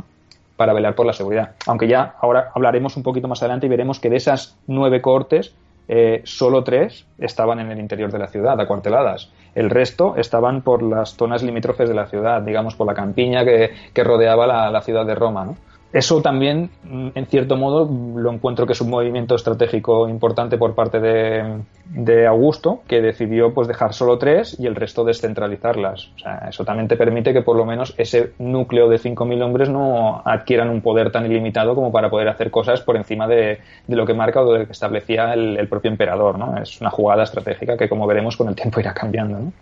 para 0.55 0.73
velar 0.73 0.95
por 0.95 1.05
la 1.05 1.13
seguridad. 1.13 1.55
Aunque 1.65 1.87
ya 1.87 2.15
ahora 2.21 2.51
hablaremos 2.53 2.95
un 2.97 3.03
poquito 3.03 3.27
más 3.27 3.41
adelante 3.41 3.65
y 3.65 3.69
veremos 3.69 3.99
que 3.99 4.09
de 4.09 4.17
esas 4.17 4.57
nueve 4.67 5.01
cohortes, 5.01 5.55
eh, 5.87 6.21
solo 6.23 6.63
tres 6.63 7.05
estaban 7.19 7.59
en 7.59 7.71
el 7.71 7.79
interior 7.79 8.11
de 8.11 8.19
la 8.19 8.27
ciudad, 8.27 8.59
acuarteladas. 8.59 9.31
El 9.55 9.69
resto 9.69 10.15
estaban 10.17 10.61
por 10.61 10.83
las 10.83 11.15
zonas 11.15 11.41
limítrofes 11.41 11.87
de 11.89 11.95
la 11.95 12.07
ciudad, 12.07 12.41
digamos 12.41 12.75
por 12.75 12.85
la 12.85 12.93
campiña 12.93 13.45
que, 13.45 14.03
rodeaba 14.03 14.45
la, 14.45 14.69
la, 14.69 14.81
ciudad 14.81 15.05
de 15.05 15.15
Roma. 15.15 15.45
¿no? 15.45 15.55
Eso 15.95 16.21
también, 16.21 16.71
mm, 16.83 17.11
en 17.15 17.25
cierto 17.27 17.55
modo, 17.55 17.89
lo 18.19 18.29
encuentro 18.29 18.65
que 18.65 18.73
es 18.73 18.81
un 18.81 18.89
movimiento 18.89 19.33
estratégico 19.35 20.09
importante 20.09 20.57
por 20.57 20.75
parte 20.75 20.99
de, 20.99 22.27
Augusto, 22.27 22.81
que 22.85 23.01
decidió 23.01 23.53
pues 23.53 23.69
dejar 23.69 23.93
solo 23.93 24.17
tres 24.17 24.59
y 24.59 24.65
el 24.67 24.75
resto 24.75 25.05
descentralizarlas. 25.05 26.09
O 26.17 26.19
sea, 26.19 26.47
eso 26.49 26.65
también 26.65 26.89
te 26.89 26.97
permite 26.97 27.31
que 27.31 27.43
por 27.43 27.55
lo 27.55 27.63
menos 27.63 27.93
ese 27.97 28.33
núcleo 28.39 28.89
de 28.89 28.97
5.000 28.97 29.41
hombres 29.41 29.69
no 29.69 30.21
adquieran 30.25 30.69
un 30.69 30.81
poder 30.81 31.13
tan 31.13 31.27
ilimitado 31.27 31.75
como 31.75 31.93
para 31.93 32.09
poder 32.09 32.27
hacer 32.27 32.51
cosas 32.51 32.81
por 32.81 32.97
encima 32.97 33.25
de, 33.25 33.59
lo 33.87 34.05
que 34.05 34.13
marca 34.13 34.41
o 34.41 34.51
de 34.51 34.59
lo 34.59 34.65
que 34.65 34.73
establecía 34.73 35.33
el, 35.33 35.65
propio 35.69 35.91
emperador. 35.91 36.37
¿no? 36.37 36.57
Es 36.61 36.81
una 36.81 36.89
jugada 36.89 37.23
estratégica 37.23 37.77
que, 37.77 37.87
como 37.87 38.05
veremos, 38.05 38.35
con 38.35 38.49
el 38.49 38.55
tiempo 38.55 38.81
irá 38.81 38.93
cambiando. 38.93 39.53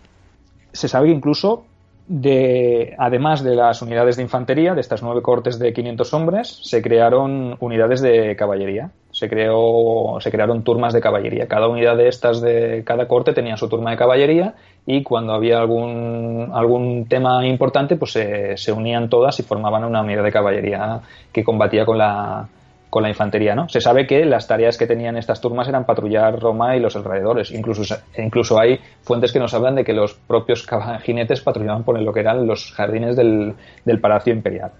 Se 0.72 0.88
sabe 0.88 1.10
que 1.10 1.13
incluso 1.13 1.66
de, 2.08 2.96
además 2.98 3.44
de 3.44 3.56
las 3.56 3.82
unidades 3.82 4.18
de 4.18 4.24
infantería, 4.24 4.76
de 4.76 4.82
estas 4.82 5.02
nueve 5.02 5.22
cortes 5.22 5.58
de 5.58 5.74
500 5.74 6.14
hombres, 6.14 6.60
se 6.64 6.82
crearon 6.82 7.56
unidades 7.60 8.02
de 8.02 8.36
caballería. 8.36 8.92
Se, 9.12 9.30
creó, 9.30 10.18
se 10.20 10.32
crearon 10.32 10.64
turmas 10.64 10.92
de 10.92 11.00
caballería. 11.00 11.48
Cada 11.48 11.68
unidad 11.68 11.96
de 11.96 12.08
estas 12.08 12.42
de 12.42 12.84
cada 12.84 13.08
corte 13.08 13.34
tenía 13.34 13.58
su 13.58 13.70
turma 13.70 13.92
de 13.92 13.98
caballería 13.98 14.56
y 14.88 15.04
cuando 15.04 15.34
había 15.34 15.60
algún, 15.60 16.50
algún 16.52 17.06
tema 17.08 17.46
importante, 17.46 17.96
pues 17.96 18.12
se, 18.12 18.58
se 18.58 18.72
unían 18.72 19.10
todas 19.10 19.40
y 19.40 19.44
formaban 19.44 19.84
una 19.84 20.02
unidad 20.02 20.24
de 20.24 20.32
caballería 20.32 21.02
que 21.32 21.44
combatía 21.44 21.86
con 21.86 22.00
la, 22.00 22.48
con 22.94 23.02
la 23.02 23.10
infantería, 23.10 23.56
¿no? 23.56 23.68
Se 23.70 23.82
sabe 23.82 24.06
que 24.06 24.24
las 24.24 24.48
tareas 24.48 24.78
que 24.78 24.86
tenían 24.86 25.18
estas 25.18 25.42
turmas 25.42 25.68
eran 25.68 25.84
patrullar 25.84 26.40
Roma 26.40 26.76
y 26.76 26.80
los 26.80 26.96
alrededores. 26.96 27.50
Incluso, 27.50 27.96
incluso 28.20 28.60
hay 28.60 28.80
fuentes 29.02 29.34
que 29.34 29.40
nos 29.40 29.52
hablan 29.56 29.74
de 29.74 29.84
que 29.84 29.94
los 29.94 30.14
propios 30.14 30.64
jinetes 31.02 31.42
patrullaban 31.42 31.84
por 31.84 32.00
lo 32.00 32.14
que 32.14 32.20
eran 32.20 32.46
los 32.46 32.72
jardines 32.72 33.16
del, 33.16 33.56
del 33.84 34.00
Palacio 34.00 34.32
Imperial. 34.32 34.74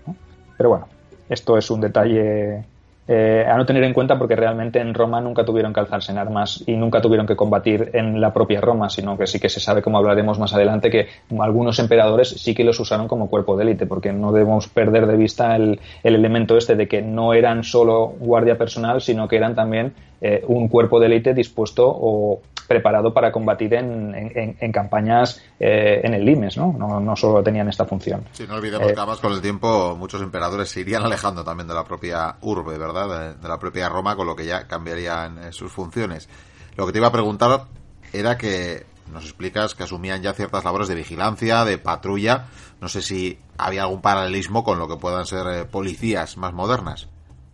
Pero 0.56 0.70
bueno, 0.70 0.88
esto 1.28 1.58
es 1.58 1.72
un 1.72 1.82
detalle 1.82 2.66
eh, 3.08 3.46
a 3.48 3.58
no 3.58 3.66
tener 3.66 3.84
en 3.84 3.94
cuenta 3.94 4.18
porque 4.18 4.36
realmente 4.36 4.80
en 4.80 4.94
Roma 4.94 5.20
nunca 5.20 5.44
tuvieron 5.44 5.74
que 5.74 5.82
alzarse 5.82 6.12
en 6.12 6.18
armas 6.18 6.64
y 6.66 6.76
nunca 6.78 7.02
tuvieron 7.02 7.28
que 7.28 7.36
combatir 7.36 7.92
en 7.94 8.22
la 8.22 8.34
propia 8.34 8.62
Roma, 8.62 8.90
sino 8.90 9.18
que 9.18 9.28
sí 9.28 9.40
que 9.40 9.50
se 9.50 9.60
sabe, 9.60 9.82
como 9.82 9.98
hablaremos 9.98 10.40
más 10.40 10.54
adelante, 10.54 10.90
que 10.90 11.08
algunos 11.40 11.80
emperadores 11.80 12.30
sí 12.30 12.56
que 12.56 12.64
los 12.64 12.80
usaron 12.80 13.08
como 13.08 13.30
cuerpo 13.30 13.58
de 13.58 13.64
élite, 13.64 13.86
porque 13.86 14.14
no 14.14 14.32
debemos 14.32 14.70
perder 14.70 15.06
de 15.08 15.18
vista 15.18 15.56
el, 15.56 15.80
el 16.04 16.16
elemento 16.16 16.58
este 16.58 16.76
de 16.76 16.88
que 16.88 17.02
no 17.02 17.34
eran 17.34 17.64
solo 17.64 18.14
guardia 18.20 18.58
personal, 18.58 19.02
sino 19.02 19.28
que 19.28 19.36
eran 19.36 19.56
también 19.56 19.94
eh, 20.22 20.42
un 20.48 20.70
cuerpo 20.70 21.02
de 21.02 21.08
élite 21.08 21.34
dispuesto 21.34 21.86
o 21.86 22.42
preparado 22.68 23.14
para 23.14 23.32
combatir 23.32 23.74
en, 23.74 24.58
en, 24.60 24.72
campañas 24.72 25.42
eh, 25.60 26.02
en 26.04 26.14
el 26.14 26.26
Limes, 26.26 26.58
¿no? 26.58 26.76
¿no? 26.78 27.00
¿no? 27.00 27.16
solo 27.16 27.44
tenían 27.44 27.68
esta 27.70 27.86
función. 27.86 28.24
Sí, 28.32 28.46
no 28.48 28.56
olvidemos 28.56 28.92
que 28.92 28.98
además 28.98 29.20
con 29.20 29.34
el 29.34 29.42
tiempo 29.42 29.96
muchos 29.98 30.22
emperadores 30.22 30.70
se 30.70 30.82
irían 30.82 31.04
alejando 31.04 31.44
también 31.44 31.68
de 31.68 31.74
la 31.74 31.84
propia 31.84 32.36
urbe, 32.42 32.78
¿verdad? 32.78 33.36
De, 33.40 33.48
la 33.48 33.60
propia 33.60 33.90
Roma, 33.90 34.16
con 34.16 34.28
lo 34.28 34.36
que 34.36 34.46
ya 34.46 34.68
cambiarían 34.68 35.38
eh, 35.38 35.52
sus 35.52 35.72
funciones. 35.72 36.30
Lo 36.76 36.86
que 36.86 36.92
te 36.92 37.00
iba 37.00 37.08
a 37.08 37.12
preguntar 37.12 37.66
era 38.12 38.38
que 38.38 38.86
nos 39.12 39.24
explicas 39.26 39.76
que 39.76 39.84
asumían 39.84 40.22
ya 40.22 40.34
ciertas 40.34 40.64
labores 40.64 40.88
de 40.88 40.96
vigilancia, 40.96 41.66
de 41.66 41.78
patrulla. 41.78 42.46
No 42.82 42.88
sé 42.88 43.02
si 43.02 43.38
había 43.58 43.84
algún 43.84 44.02
paralelismo 44.02 44.64
con 44.64 44.80
lo 44.80 44.88
que 44.88 44.98
puedan 44.98 45.26
ser 45.26 45.68
policías 45.68 46.38
más 46.38 46.54
modernas. 46.54 47.08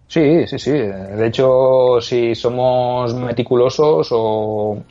Sí, 0.10 0.48
sí, 0.48 0.58
sí. 0.58 0.72
De 0.72 1.28
hecho, 1.28 2.01
si 2.01 2.34
somos 2.34 3.13
meticulosos 3.13 4.08
o 4.12 4.82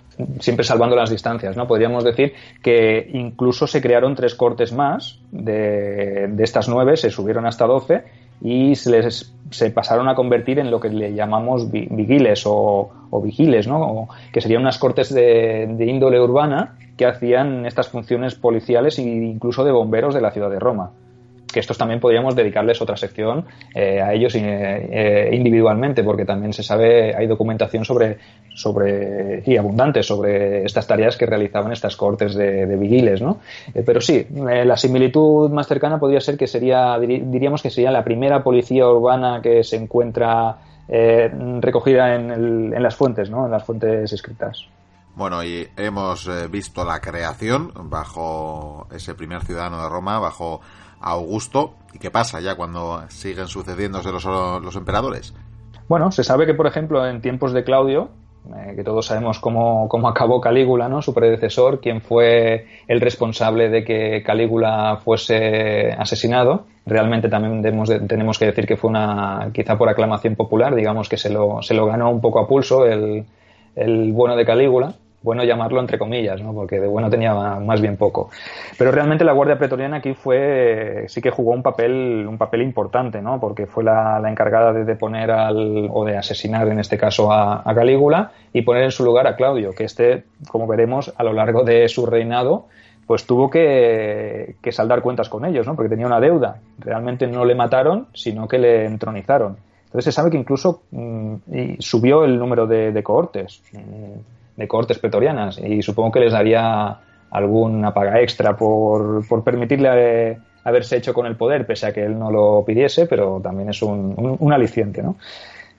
siempre 0.40 0.64
salvando 0.64 0.96
las 0.96 1.10
distancias, 1.10 1.56
¿no? 1.56 1.66
Podríamos 1.66 2.04
decir 2.04 2.34
que 2.62 3.08
incluso 3.12 3.66
se 3.66 3.80
crearon 3.80 4.14
tres 4.14 4.34
cortes 4.34 4.72
más 4.72 5.20
de, 5.30 6.28
de 6.28 6.44
estas 6.44 6.68
nueve, 6.68 6.96
se 6.96 7.10
subieron 7.10 7.46
hasta 7.46 7.66
doce 7.66 8.04
y 8.40 8.74
se 8.76 8.90
les 8.90 9.34
se 9.50 9.70
pasaron 9.70 10.08
a 10.08 10.14
convertir 10.14 10.58
en 10.58 10.70
lo 10.70 10.78
que 10.78 10.90
le 10.90 11.14
llamamos 11.14 11.70
vigiles 11.70 12.44
o, 12.46 12.90
o 13.10 13.22
vigiles, 13.22 13.66
¿no? 13.66 14.08
que 14.32 14.40
serían 14.40 14.62
unas 14.62 14.78
cortes 14.78 15.12
de, 15.12 15.66
de, 15.70 15.86
índole 15.86 16.20
urbana 16.20 16.76
que 16.96 17.06
hacían 17.06 17.64
estas 17.64 17.88
funciones 17.88 18.34
policiales 18.34 18.98
e 18.98 19.02
incluso 19.02 19.64
de 19.64 19.72
bomberos 19.72 20.14
de 20.14 20.20
la 20.20 20.30
ciudad 20.30 20.50
de 20.50 20.58
Roma 20.58 20.90
que 21.52 21.60
estos 21.60 21.78
también 21.78 22.00
podríamos 22.00 22.34
dedicarles 22.34 22.80
otra 22.80 22.96
sección 22.96 23.46
eh, 23.74 24.00
a 24.00 24.12
ellos 24.12 24.34
eh, 24.34 24.40
eh, 24.42 25.30
individualmente, 25.32 26.04
porque 26.04 26.24
también 26.24 26.52
se 26.52 26.62
sabe, 26.62 27.14
hay 27.16 27.26
documentación 27.26 27.84
sobre, 27.84 28.18
sobre 28.54 29.42
y 29.46 29.56
abundante 29.56 30.02
sobre 30.02 30.64
estas 30.64 30.86
tareas 30.86 31.16
que 31.16 31.26
realizaban 31.26 31.72
estas 31.72 31.96
cortes 31.96 32.34
de, 32.34 32.66
de 32.66 32.76
vigiles, 32.76 33.22
¿no? 33.22 33.40
pero 33.86 34.00
sí, 34.00 34.26
la 34.30 34.76
similitud 34.76 35.50
más 35.50 35.66
cercana 35.66 35.98
podría 35.98 36.20
ser 36.20 36.36
que 36.36 36.46
sería, 36.46 36.98
diríamos 36.98 37.62
que 37.62 37.70
sería 37.70 37.90
la 37.90 38.04
primera 38.04 38.42
policía 38.42 38.86
urbana 38.86 39.40
que 39.42 39.64
se 39.64 39.76
encuentra 39.76 40.56
recogida 41.60 42.14
en, 42.14 42.72
en 42.74 42.82
las 42.82 42.96
fuentes, 42.96 43.30
¿no? 43.30 43.44
En 43.44 43.50
las 43.50 43.62
fuentes 43.64 44.10
escritas. 44.10 44.66
Bueno, 45.14 45.44
y 45.44 45.68
hemos 45.76 46.30
visto 46.50 46.84
la 46.84 47.00
creación 47.00 47.72
bajo 47.90 48.86
ese 48.90 49.14
primer 49.14 49.42
ciudadano 49.42 49.82
de 49.82 49.88
Roma, 49.88 50.18
bajo 50.18 50.60
Augusto. 51.00 51.74
¿Y 51.92 51.98
qué 51.98 52.10
pasa 52.10 52.40
ya 52.40 52.54
cuando 52.54 53.02
siguen 53.08 53.48
sucediéndose 53.48 54.10
los, 54.12 54.24
los 54.24 54.76
emperadores? 54.76 55.34
Bueno, 55.88 56.10
se 56.12 56.22
sabe 56.22 56.46
que, 56.46 56.54
por 56.54 56.66
ejemplo, 56.66 57.06
en 57.06 57.22
tiempos 57.22 57.52
de 57.52 57.64
Claudio, 57.64 58.10
eh, 58.54 58.74
que 58.76 58.84
todos 58.84 59.06
sabemos 59.06 59.40
cómo, 59.40 59.88
cómo, 59.88 60.08
acabó 60.08 60.40
Calígula, 60.40 60.88
¿no? 60.88 61.02
su 61.02 61.14
predecesor, 61.14 61.80
quien 61.80 62.00
fue 62.00 62.66
el 62.86 63.00
responsable 63.00 63.68
de 63.68 63.84
que 63.84 64.22
Calígula 64.22 65.00
fuese 65.02 65.92
asesinado. 65.92 66.66
Realmente 66.84 67.28
también 67.28 67.62
tenemos 68.06 68.38
que 68.38 68.46
decir 68.46 68.66
que 68.66 68.76
fue 68.76 68.90
una, 68.90 69.50
quizá 69.52 69.76
por 69.76 69.88
aclamación 69.88 70.36
popular, 70.36 70.74
digamos 70.74 71.08
que 71.08 71.16
se 71.16 71.30
lo, 71.30 71.62
se 71.62 71.74
lo 71.74 71.86
ganó 71.86 72.10
un 72.10 72.20
poco 72.20 72.40
a 72.40 72.46
pulso 72.46 72.86
el 72.86 73.24
bueno 74.12 74.36
de 74.36 74.44
Calígula 74.44 74.94
bueno 75.22 75.44
llamarlo 75.44 75.80
entre 75.80 75.98
comillas, 75.98 76.40
¿no? 76.42 76.52
porque 76.52 76.80
de 76.80 76.86
bueno 76.86 77.10
tenía 77.10 77.34
más 77.34 77.80
bien 77.80 77.96
poco. 77.96 78.30
Pero 78.76 78.90
realmente 78.90 79.24
la 79.24 79.32
Guardia 79.32 79.58
Pretoriana 79.58 79.98
aquí 79.98 80.14
fue, 80.14 81.04
sí 81.08 81.20
que 81.20 81.30
jugó 81.30 81.52
un 81.52 81.62
papel, 81.62 82.26
un 82.28 82.38
papel 82.38 82.62
importante, 82.62 83.20
¿no? 83.20 83.40
porque 83.40 83.66
fue 83.66 83.84
la, 83.84 84.22
encargada 84.28 84.72
de 84.72 84.84
deponer 84.84 85.30
al, 85.30 85.88
o 85.90 86.04
de 86.04 86.16
asesinar 86.16 86.68
en 86.68 86.78
este 86.78 86.98
caso 86.98 87.32
a, 87.32 87.62
Calígula 87.74 88.32
y 88.52 88.62
poner 88.62 88.84
en 88.84 88.90
su 88.90 89.04
lugar 89.04 89.26
a 89.26 89.36
Claudio, 89.36 89.72
que 89.72 89.84
este, 89.84 90.24
como 90.48 90.66
veremos, 90.66 91.12
a 91.16 91.22
lo 91.22 91.32
largo 91.32 91.62
de 91.62 91.88
su 91.88 92.06
reinado, 92.06 92.66
pues 93.06 93.24
tuvo 93.24 93.48
que, 93.48 94.56
que 94.60 94.72
saldar 94.72 95.00
cuentas 95.00 95.28
con 95.28 95.44
ellos, 95.44 95.66
¿no? 95.66 95.76
porque 95.76 95.88
tenía 95.88 96.06
una 96.06 96.20
deuda. 96.20 96.58
Realmente 96.78 97.26
no 97.26 97.44
le 97.44 97.54
mataron, 97.54 98.08
sino 98.12 98.48
que 98.48 98.58
le 98.58 98.84
entronizaron. 98.84 99.56
Entonces 99.88 100.04
se 100.04 100.12
sabe 100.12 100.30
que 100.30 100.36
incluso 100.36 100.82
mm, 100.90 101.36
subió 101.78 102.24
el 102.24 102.38
número 102.38 102.66
de, 102.66 103.02
cohortes. 103.02 103.62
De 104.58 104.66
cortes 104.66 104.98
pretorianas 104.98 105.58
y 105.58 105.82
supongo 105.82 106.10
que 106.10 106.20
les 106.20 106.32
daría 106.32 106.98
alguna 107.30 107.94
paga 107.94 108.20
extra 108.20 108.56
por, 108.56 109.26
por 109.28 109.44
permitirle 109.44 109.88
eh, 109.92 110.38
haberse 110.64 110.96
hecho 110.96 111.14
con 111.14 111.26
el 111.26 111.36
poder, 111.36 111.64
pese 111.64 111.86
a 111.86 111.92
que 111.92 112.04
él 112.04 112.18
no 112.18 112.32
lo 112.32 112.64
pidiese, 112.66 113.06
pero 113.06 113.40
también 113.40 113.70
es 113.70 113.80
un, 113.82 114.36
un, 114.40 114.52
aliciente. 114.52 115.00
¿no? 115.00 115.16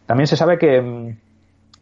También 0.06 0.28
se 0.28 0.38
sabe 0.38 0.58
que, 0.58 1.14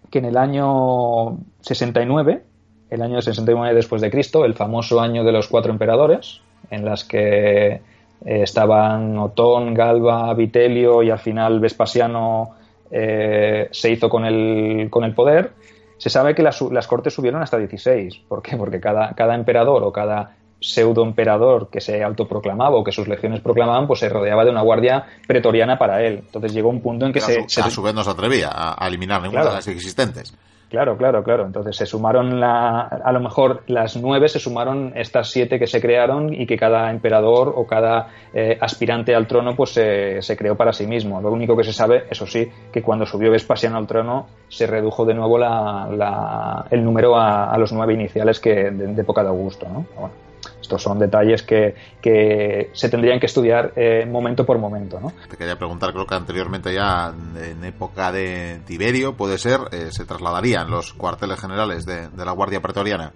que 0.10 0.20
en 0.20 0.26
el 0.26 0.38
año 0.38 1.38
69, 1.62 2.42
el 2.90 3.02
año 3.04 3.22
69 3.22 3.76
después 3.76 4.02
de 4.02 4.10
Cristo, 4.10 4.44
el 4.44 4.56
famoso 4.56 5.00
año 5.00 5.24
de 5.24 5.32
los 5.32 5.48
cuatro 5.48 5.72
emperadores, 5.72 6.42
en 6.72 6.84
las 6.84 7.04
que 7.04 7.68
eh, 7.68 7.82
estaban 8.26 9.20
Otón, 9.20 9.76
Galba, 9.76 10.34
Vitelio 10.34 11.04
y 11.04 11.12
al 11.12 11.20
final 11.20 11.60
Vespasiano 11.60 12.56
eh, 12.90 13.68
se 13.70 13.92
hizo 13.92 14.10
con 14.10 14.26
el, 14.26 14.90
con 14.90 15.04
el 15.04 15.14
poder, 15.14 15.52
se 15.98 16.10
sabe 16.10 16.36
que 16.36 16.44
las, 16.44 16.62
las 16.62 16.88
cortes 16.88 17.14
subieron 17.14 17.42
hasta 17.42 17.58
16. 17.58 18.22
¿Por 18.28 18.42
qué? 18.42 18.58
Porque 18.58 18.80
cada, 18.80 19.14
cada 19.14 19.36
emperador 19.36 19.84
o 19.84 19.92
cada 19.92 20.36
pseudo 20.60 21.04
emperador 21.04 21.70
que 21.70 21.82
se 21.82 22.04
autoproclamaba 22.04 22.76
o 22.76 22.84
que 22.84 22.92
sus 22.92 23.08
legiones 23.08 23.42
proclamaban, 23.42 23.88
pues 23.88 24.00
se 24.00 24.10
rodeaba 24.10 24.44
de 24.44 24.52
una 24.52 24.62
guardia 24.62 25.06
pretoriana 25.28 25.78
para 25.78 26.04
él. 26.04 26.24
Entonces 26.26 26.54
llegó 26.54 26.70
un 26.70 26.82
punto 26.82 27.06
en 27.06 27.14
que 27.14 27.22
se, 27.22 27.46
A 27.62 27.70
su 27.70 27.82
vez 27.82 27.94
no 27.94 28.04
se 28.04 28.10
atrevía 28.10 28.50
a, 28.52 28.88
eliminar 28.88 29.22
ninguna 29.22 29.46
de 29.46 29.52
las 29.52 29.68
existentes. 29.68 30.34
Claro, 30.70 30.98
claro, 30.98 31.24
claro. 31.24 31.46
Entonces 31.46 31.76
se 31.78 31.86
sumaron, 31.86 32.40
la, 32.40 32.82
a 32.82 33.12
lo 33.14 33.22
mejor 33.22 33.64
las 33.68 33.96
nueve 33.96 34.28
se 34.28 34.40
sumaron 34.40 34.92
estas 34.96 35.30
siete 35.30 35.60
que 35.60 35.68
se 35.68 35.80
crearon 35.80 36.34
y 36.34 36.46
que 36.46 36.58
cada 36.58 36.92
emperador 36.92 37.54
o 37.56 37.66
cada 37.66 38.10
eh, 38.34 38.58
aspirante 38.60 39.16
al 39.16 39.28
trono 39.28 39.56
pues 39.56 39.72
se, 39.72 40.38
creó 40.38 40.56
para 40.56 40.74
sí 40.74 40.86
mismo. 40.86 41.22
Lo 41.22 41.32
único 41.32 41.56
que 41.56 41.64
se 41.64 41.72
sabe, 41.72 42.06
eso 42.10 42.28
sí, 42.28 42.52
que 42.72 42.82
cuando 42.82 43.06
subió 43.06 43.32
Vespasiano 43.32 43.78
al 43.78 43.88
trono 43.88 44.28
se 44.50 44.68
redujo 44.68 45.06
de 45.06 45.14
nuevo 45.14 45.38
la, 45.38 46.66
el 46.70 46.84
número 46.84 47.16
a, 47.16 47.50
a, 47.50 47.58
los 47.58 47.72
nueve 47.72 47.94
iniciales 47.94 48.40
que 48.40 48.72
de, 48.72 48.88
de 48.88 49.02
época 49.02 49.24
de 49.24 49.30
Augusto. 49.30 49.68
¿no? 49.70 49.86
Bueno. 49.96 50.27
Estos 50.68 50.84
son 50.84 51.00
detalles 51.00 51.44
que, 51.44 51.76
que 52.02 52.72
se 52.74 52.90
tendrían 52.90 53.22
que 53.22 53.28
estudiar 53.28 53.72
eh, 53.78 54.06
momento 54.06 54.46
por 54.46 54.58
momento. 54.58 55.00
¿no? 55.00 55.14
Te 55.30 55.38
quería 55.38 55.56
preguntar, 55.56 55.94
creo 55.94 56.06
que 56.06 56.16
anteriormente 56.16 56.74
ya 56.74 57.14
en 57.42 57.64
época 57.64 58.12
de 58.12 58.60
Tiberio, 58.68 59.16
puede 59.16 59.38
ser, 59.38 59.62
eh, 59.72 59.92
se 59.92 60.04
trasladarían 60.04 60.70
los 60.70 60.92
cuarteles 60.92 61.40
generales 61.40 61.86
de, 61.86 62.10
de, 62.10 62.26
la 62.26 62.34
Guardia 62.34 62.60
Pretoriana. 62.60 63.14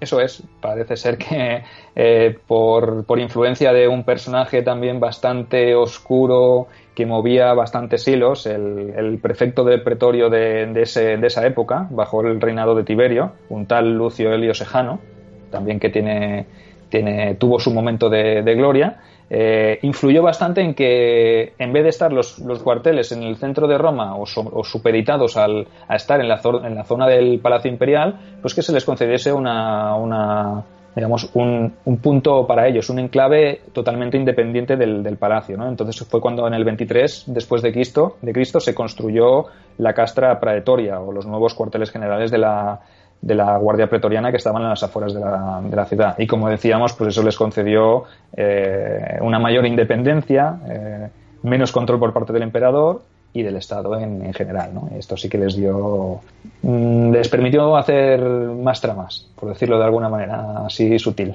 Eso 0.00 0.18
es, 0.18 0.42
parece 0.62 0.96
ser 0.96 1.18
que 1.18 1.62
eh, 1.94 2.38
por, 2.46 3.04
por, 3.04 3.20
influencia 3.20 3.74
de 3.74 3.86
un 3.86 4.04
personaje 4.04 4.62
también 4.62 4.98
bastante 4.98 5.74
oscuro 5.74 6.68
que 6.94 7.04
movía 7.04 7.52
bastantes 7.52 8.08
hilos, 8.08 8.46
el, 8.46 8.94
el 8.96 9.18
prefecto 9.18 9.62
del 9.62 9.82
pretorio 9.82 10.30
de, 10.30 10.72
de, 10.72 10.82
ese, 10.82 11.18
de, 11.18 11.26
esa 11.26 11.46
época, 11.46 11.86
bajo 11.90 12.22
el 12.22 12.40
reinado 12.40 12.74
de 12.74 12.84
Tiberio, 12.84 13.32
un 13.50 13.66
tal 13.66 13.92
Lucio 13.92 14.32
Helio 14.32 14.54
Sejano, 14.54 15.00
también 15.50 15.78
que 15.78 15.90
tiene 15.90 16.46
tiene, 16.88 17.34
tuvo 17.36 17.58
su 17.58 17.72
momento 17.72 18.08
de, 18.08 18.42
gloria, 18.54 19.00
eh, 19.30 19.78
influyó 19.82 20.22
bastante 20.22 20.60
en 20.60 20.74
que 20.74 21.54
en 21.58 21.72
vez 21.72 21.82
de 21.82 21.88
estar 21.88 22.12
los, 22.12 22.40
cuarteles 22.62 23.12
en 23.12 23.22
el 23.22 23.36
centro 23.36 23.66
de 23.66 23.78
Roma 23.78 24.16
o, 24.16 24.26
so, 24.26 24.42
o 24.52 24.62
supeditados 24.64 25.36
al, 25.36 25.66
a 25.88 25.96
estar 25.96 26.20
en 26.20 26.28
la, 26.28 26.40
en 26.64 26.74
la, 26.74 26.84
zona 26.84 27.06
del 27.06 27.40
Palacio 27.40 27.70
Imperial, 27.70 28.18
pues 28.40 28.54
que 28.54 28.62
se 28.62 28.72
les 28.72 28.84
concediese 28.84 29.32
una, 29.32 30.62
digamos, 30.94 31.30
un, 31.34 31.74
un, 31.84 31.96
punto 31.98 32.46
para 32.46 32.68
ellos, 32.68 32.88
un 32.90 33.00
enclave 33.00 33.62
totalmente 33.72 34.16
independiente 34.16 34.76
del, 34.76 35.02
del, 35.02 35.16
palacio. 35.16 35.56
¿no? 35.56 35.68
Entonces 35.68 36.06
fue 36.08 36.20
cuando 36.20 36.46
en 36.46 36.54
el 36.54 36.64
23 36.64 37.24
después 37.28 37.62
de 37.62 37.72
Cristo, 37.72 38.16
de 38.22 38.32
Cristo 38.32 38.60
se 38.60 38.74
construyó 38.74 39.46
la 39.78 39.92
castra 39.92 40.38
praetoria 40.38 41.00
o 41.00 41.12
los 41.12 41.26
nuevos 41.26 41.54
cuarteles 41.54 41.90
generales 41.90 42.30
de 42.30 42.38
la, 42.38 42.80
de 43.24 43.34
la 43.34 43.56
Guardia 43.56 43.88
Pretoriana 43.88 44.30
que 44.30 44.36
estaban 44.36 44.62
en 44.62 44.68
las 44.68 44.82
afueras 44.82 45.14
de 45.14 45.20
la, 45.20 45.60
de 45.64 45.74
la 45.74 45.86
ciudad. 45.86 46.14
Y 46.18 46.26
como 46.26 46.48
decíamos, 46.50 46.92
pues 46.92 47.08
eso 47.08 47.22
les 47.22 47.36
concedió 47.36 48.04
eh, 48.36 49.18
una 49.22 49.38
mayor 49.38 49.64
independencia, 49.66 50.58
eh, 50.68 51.08
menos 51.42 51.72
control 51.72 51.98
por 51.98 52.12
parte 52.12 52.34
del 52.34 52.42
emperador 52.42 53.02
y 53.32 53.42
del 53.42 53.56
Estado 53.56 53.98
en, 53.98 54.32
general. 54.34 54.74
¿no? 54.74 54.90
Esto 54.94 55.16
sí 55.16 55.30
que 55.30 55.38
les 55.38 55.56
dio, 55.56 56.20
mm, 56.62 57.12
les 57.12 57.28
permitió 57.30 57.76
hacer 57.76 58.20
más 58.20 58.82
tramas, 58.82 59.26
por 59.34 59.48
decirlo 59.48 59.78
de 59.78 59.84
alguna 59.84 60.10
manera 60.10 60.66
así 60.66 60.98
sutil. 60.98 61.34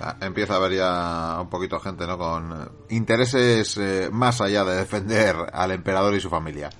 Ah, 0.00 0.14
empieza 0.20 0.54
a 0.54 0.56
haber 0.58 0.76
ya 0.76 1.40
un 1.40 1.48
poquito 1.48 1.80
gente 1.80 2.06
¿no? 2.06 2.16
con 2.16 2.70
intereses 2.90 3.76
eh, 3.78 4.10
más 4.12 4.40
allá 4.40 4.64
de 4.64 4.76
defender 4.76 5.34
al 5.52 5.72
emperador 5.72 6.14
y 6.14 6.20
su 6.20 6.30
familia. 6.30 6.70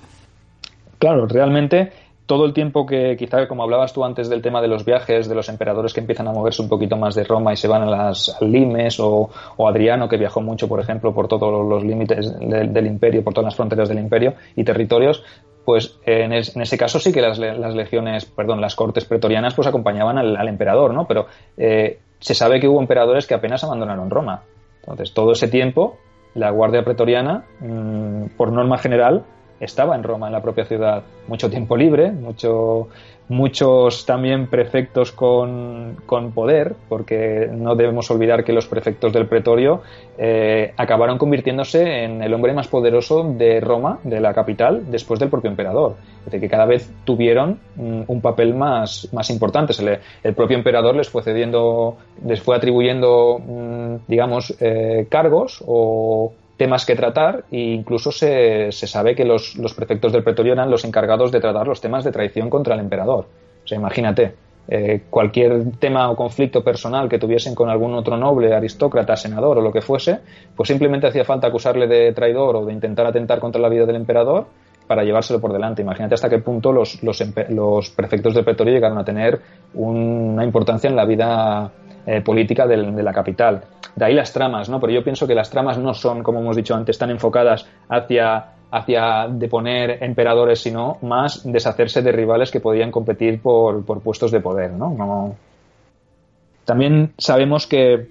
Claro, 0.99 1.27
realmente 1.27 1.93
todo 2.27 2.45
el 2.45 2.53
tiempo 2.53 2.87
que, 2.87 3.17
quizá 3.17 3.47
como 3.47 3.63
hablabas 3.63 3.93
tú 3.93 4.05
antes 4.05 4.29
del 4.29 4.43
tema 4.43 4.61
de 4.61 4.69
los 4.69 4.85
viajes, 4.85 5.29
de 5.29 5.35
los 5.35 5.49
emperadores 5.49 5.95
que 5.95 6.01
empiezan 6.01 6.27
a 6.27 6.33
moverse 6.33 6.61
un 6.61 6.69
poquito 6.69 6.97
más 6.97 7.15
de 7.15 7.25
Roma 7.25 7.53
y 7.53 7.57
se 7.57 7.69
van 7.69 7.83
a 7.83 7.87
las 7.87 8.37
limes, 8.41 8.99
o, 8.99 9.31
Adriano 9.67 10.09
que 10.09 10.17
viajó 10.17 10.41
mucho, 10.41 10.69
por 10.69 10.81
ejemplo, 10.81 11.15
por 11.15 11.29
todos 11.29 11.67
los 11.67 11.85
límites 11.85 12.37
del 12.39 12.87
imperio, 12.87 13.23
por 13.23 13.33
todas 13.33 13.47
las 13.47 13.57
fronteras 13.57 13.89
del 13.89 13.99
imperio 13.99 14.35
y 14.57 14.65
territorios, 14.65 15.23
pues 15.65 15.99
en, 16.05 16.33
ese 16.33 16.79
caso 16.79 16.99
sí 16.99 17.13
que 17.13 17.21
las, 17.21 17.39
legiones, 17.39 18.25
perdón, 18.25 18.61
las 18.61 18.77
cortes 18.77 19.05
pretorianas 19.05 19.55
pues 19.55 19.67
acompañaban 19.67 20.19
al, 20.19 20.49
emperador, 20.49 20.95
¿no? 20.95 21.07
Pero 21.07 21.27
eh, 21.57 21.99
se 22.21 22.35
sabe 22.35 22.61
que 22.61 22.69
hubo 22.69 22.81
emperadores 22.81 23.27
que 23.27 23.35
apenas 23.35 23.65
abandonaron 23.65 24.11
Roma. 24.11 24.43
Entonces, 24.81 25.13
todo 25.13 25.33
ese 25.33 25.49
tiempo, 25.49 25.99
la 26.35 26.51
Guardia 26.51 26.85
Pretoriana, 26.85 27.45
mm, 27.61 28.37
por 28.37 28.53
norma 28.53 28.79
general, 28.79 29.25
estaba 29.61 29.95
en 29.95 30.03
Roma, 30.03 30.27
en 30.27 30.33
la 30.33 30.43
propia 30.43 30.65
ciudad, 30.65 31.03
mucho 31.29 31.49
tiempo 31.51 31.77
libre, 31.77 32.11
mucho, 32.11 32.89
muchos 33.29 34.07
también 34.07 34.47
prefectos 34.49 35.13
con, 35.13 35.97
poder, 36.35 36.75
porque 36.89 37.49
no 37.53 37.75
debemos 37.75 38.11
olvidar 38.11 38.45
que 38.45 38.53
los 38.53 38.67
prefectos 38.67 39.13
del 39.13 39.27
pretorio 39.27 39.83
eh, 40.19 40.73
acabaron 40.77 41.19
convirtiéndose 41.19 42.05
en 42.05 42.23
el 42.23 42.33
hombre 42.35 42.53
más 42.53 42.69
poderoso 42.69 43.25
de 43.25 43.61
Roma, 43.61 43.99
de 44.05 44.21
la 44.21 44.35
capital, 44.35 44.91
después 44.91 45.19
del 45.19 45.31
propio 45.31 45.51
emperador. 45.51 45.97
Es 46.19 46.25
decir, 46.27 46.41
que 46.41 46.49
cada 46.49 46.67
vez 46.67 46.91
tuvieron 47.05 47.59
mm, 47.77 48.03
un 48.07 48.21
papel 48.21 48.55
más, 48.55 49.09
más 49.13 49.31
importante. 49.31 49.73
el 50.23 50.35
propio 50.35 50.57
emperador 50.57 50.95
les 50.97 51.09
fue 51.09 51.23
cediendo, 51.23 51.97
les 52.25 52.41
fue 52.41 52.57
atribuyendo, 52.57 53.39
mm, 53.39 53.95
digamos, 54.07 54.55
eh, 54.61 55.07
cargos 55.09 55.63
o 55.67 56.33
temas 56.57 56.87
que 56.87 56.95
tratar 56.95 57.45
e 57.51 57.59
incluso 57.59 58.11
se, 58.13 58.73
se 58.73 58.87
sabe 58.87 59.15
que 59.15 59.25
los, 59.25 59.57
los, 59.57 59.75
prefectos 59.75 60.13
del 60.13 60.25
pretorio 60.25 60.53
eran 60.53 60.71
los 60.71 60.85
encargados 60.85 61.31
de 61.31 61.41
tratar 61.41 61.67
los 61.67 61.81
temas 61.81 62.05
de 62.05 62.13
traición 62.13 62.49
contra 62.49 62.75
el 62.75 62.81
emperador. 62.81 63.27
O 63.65 63.69
sea, 63.69 63.79
imagínate, 63.79 64.35
eh, 64.69 65.03
cualquier 65.11 65.79
tema 65.79 66.11
o 66.11 66.17
conflicto 66.17 66.65
personal 66.65 67.09
que 67.09 67.19
tuviesen 67.19 67.55
con 67.55 67.69
algún 67.69 67.95
otro 67.95 68.17
noble, 68.17 68.53
aristócrata, 68.53 69.17
senador 69.17 69.59
o 69.59 69.61
lo 69.61 69.71
que 69.71 69.81
fuese, 69.81 70.19
pues 70.57 70.69
simplemente 70.69 71.07
hacía 71.07 71.25
falta 71.25 71.47
acusarle 71.47 71.87
de 71.87 72.13
traidor 72.13 72.57
o 72.57 72.65
de 72.65 72.73
intentar 72.73 73.07
atentar 73.07 73.39
contra 73.39 73.61
la 73.61 73.69
vida 73.69 73.87
del 73.87 73.97
emperador 73.97 74.47
para 74.87 75.05
llevárselo 75.05 75.41
por 75.41 75.53
delante. 75.53 75.83
Imagínate 75.83 76.15
hasta 76.15 76.29
qué 76.29 76.39
punto 76.39 76.73
los, 76.73 77.03
los, 77.03 77.23
los 77.51 77.91
prefectos 77.91 78.35
del 78.35 78.45
pretorio 78.45 78.75
llegaron 78.75 78.99
a 78.99 79.05
tener 79.05 79.41
una 79.75 80.45
importancia 80.45 80.91
en 80.91 80.97
la 80.97 81.05
vida 81.05 81.71
eh, 82.07 82.21
política 82.21 82.67
de 82.67 82.77
la 82.77 83.13
capital. 83.13 83.63
De 83.97 84.05
ahí 84.05 84.15
las 84.15 84.33
tramas, 84.33 84.69
¿no? 84.69 84.79
Pero 84.79 84.93
yo 84.93 85.03
pienso 85.03 85.27
que 85.27 85.35
las 85.35 85.51
tramas 85.51 85.79
no 85.79 85.95
son, 85.95 86.23
como 86.23 86.41
hemos 86.41 86.55
dicho 86.55 86.75
antes, 86.75 86.99
tan 86.99 87.11
enfocadas 87.11 87.67
hacia 87.89 88.53
hacia 88.71 89.29
deponer 89.31 90.03
emperadores, 90.03 90.61
sino 90.61 90.99
más 91.03 91.41
deshacerse 91.45 92.03
de 92.03 92.13
rivales 92.13 92.51
que 92.51 92.61
podían 92.61 92.91
competir 92.91 93.41
por, 93.41 93.85
puestos 93.85 94.31
de 94.31 94.41
poder, 94.41 94.73
¿no? 94.73 95.37
También 96.65 97.13
sabemos 97.17 97.67
que, 97.67 98.09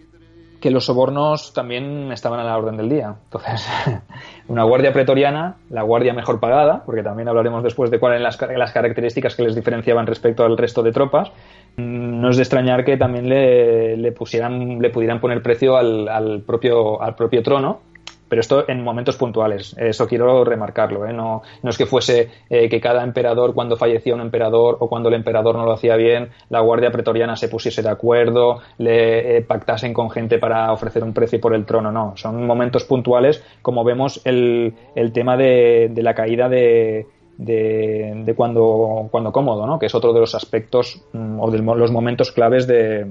que, 0.60 0.72
los 0.72 0.86
sobornos 0.86 1.54
también 1.54 2.12
estaban 2.12 2.40
a 2.40 2.44
la 2.44 2.58
orden 2.58 2.78
del 2.78 2.90
día. 2.90 3.16
Entonces, 3.26 3.68
una 4.48 4.64
guardia 4.64 4.94
pretoriana, 4.94 5.58
la 5.70 5.84
guardia 5.84 6.14
mejor 6.14 6.40
pagada, 6.40 6.84
porque 6.86 7.04
también 7.04 7.28
hablaremos 7.30 7.64
después 7.64 7.92
de 7.92 8.00
cuáles 8.00 8.20
eran 8.20 8.60
las, 8.60 8.72
características 8.72 9.36
que 9.36 9.44
les 9.44 9.56
diferenciaban 9.56 10.08
respecto 10.08 10.44
al 10.44 10.58
resto 10.58 10.84
de 10.84 10.92
tropas, 10.92 11.32
no 11.78 12.30
es 12.30 12.38
de 12.38 12.44
extrañar 12.44 12.84
que 12.86 12.98
también 12.98 13.30
le, 13.30 14.12
pusieran, 14.12 14.80
le 14.80 14.90
pudieran 14.90 15.20
poner 15.20 15.42
precio 15.42 15.78
al, 15.78 16.44
propio, 16.46 17.02
al 17.02 17.16
propio 17.16 17.44
trono, 17.44 17.82
pero 18.28 18.42
esto 18.42 18.68
en 18.68 18.84
momentos 18.84 19.18
puntuales, 19.18 19.76
eso 19.78 20.08
quiero 20.08 20.44
remarcarlo, 20.44 21.06
¿eh? 21.06 21.14
no, 21.14 21.42
no, 21.64 21.70
es 21.70 21.78
que 21.78 21.86
fuese 21.86 22.30
eh, 22.50 22.70
que 22.70 22.80
cada 22.82 23.04
emperador, 23.04 23.54
cuando 23.54 23.78
fallecía 23.78 24.16
un 24.16 24.22
emperador 24.22 24.78
o 24.80 24.90
cuando 24.90 25.10
el 25.10 25.16
emperador 25.16 25.56
no 25.56 25.66
lo 25.66 25.74
hacía 25.74 25.96
bien, 25.96 26.30
la 26.50 26.62
guardia 26.62 26.92
pretoriana 26.92 27.36
se 27.36 27.48
pusiese 27.48 27.82
de 27.82 27.90
acuerdo, 27.90 28.60
le 28.78 29.38
eh, 29.38 29.42
pactasen 29.42 29.94
con 29.94 30.10
gente 30.10 30.38
para 30.40 30.72
ofrecer 30.72 31.04
un 31.04 31.14
precio 31.14 31.40
por 31.40 31.54
el 31.54 31.66
trono, 31.66 31.92
no, 31.92 32.14
son 32.16 32.46
momentos 32.46 32.84
puntuales, 32.84 33.44
como 33.62 33.84
vemos 33.84 34.22
el, 34.26 34.74
el 34.96 35.12
tema 35.12 35.38
de 35.38 35.92
la 35.96 36.14
caída 36.14 36.50
de, 36.50 37.08
de, 37.38 38.34
cuando, 38.36 39.08
cuando 39.12 39.32
cómodo, 39.32 39.66
¿no? 39.66 39.80
que 39.80 39.88
es 39.88 39.96
otro 39.96 40.14
de 40.14 40.20
los 40.20 40.36
aspectos 40.36 41.02
mm, 41.14 41.40
o 41.40 41.52
de 41.52 41.60
los 41.60 41.92
momentos 41.92 42.32
claves 42.32 42.68
de, 42.68 43.06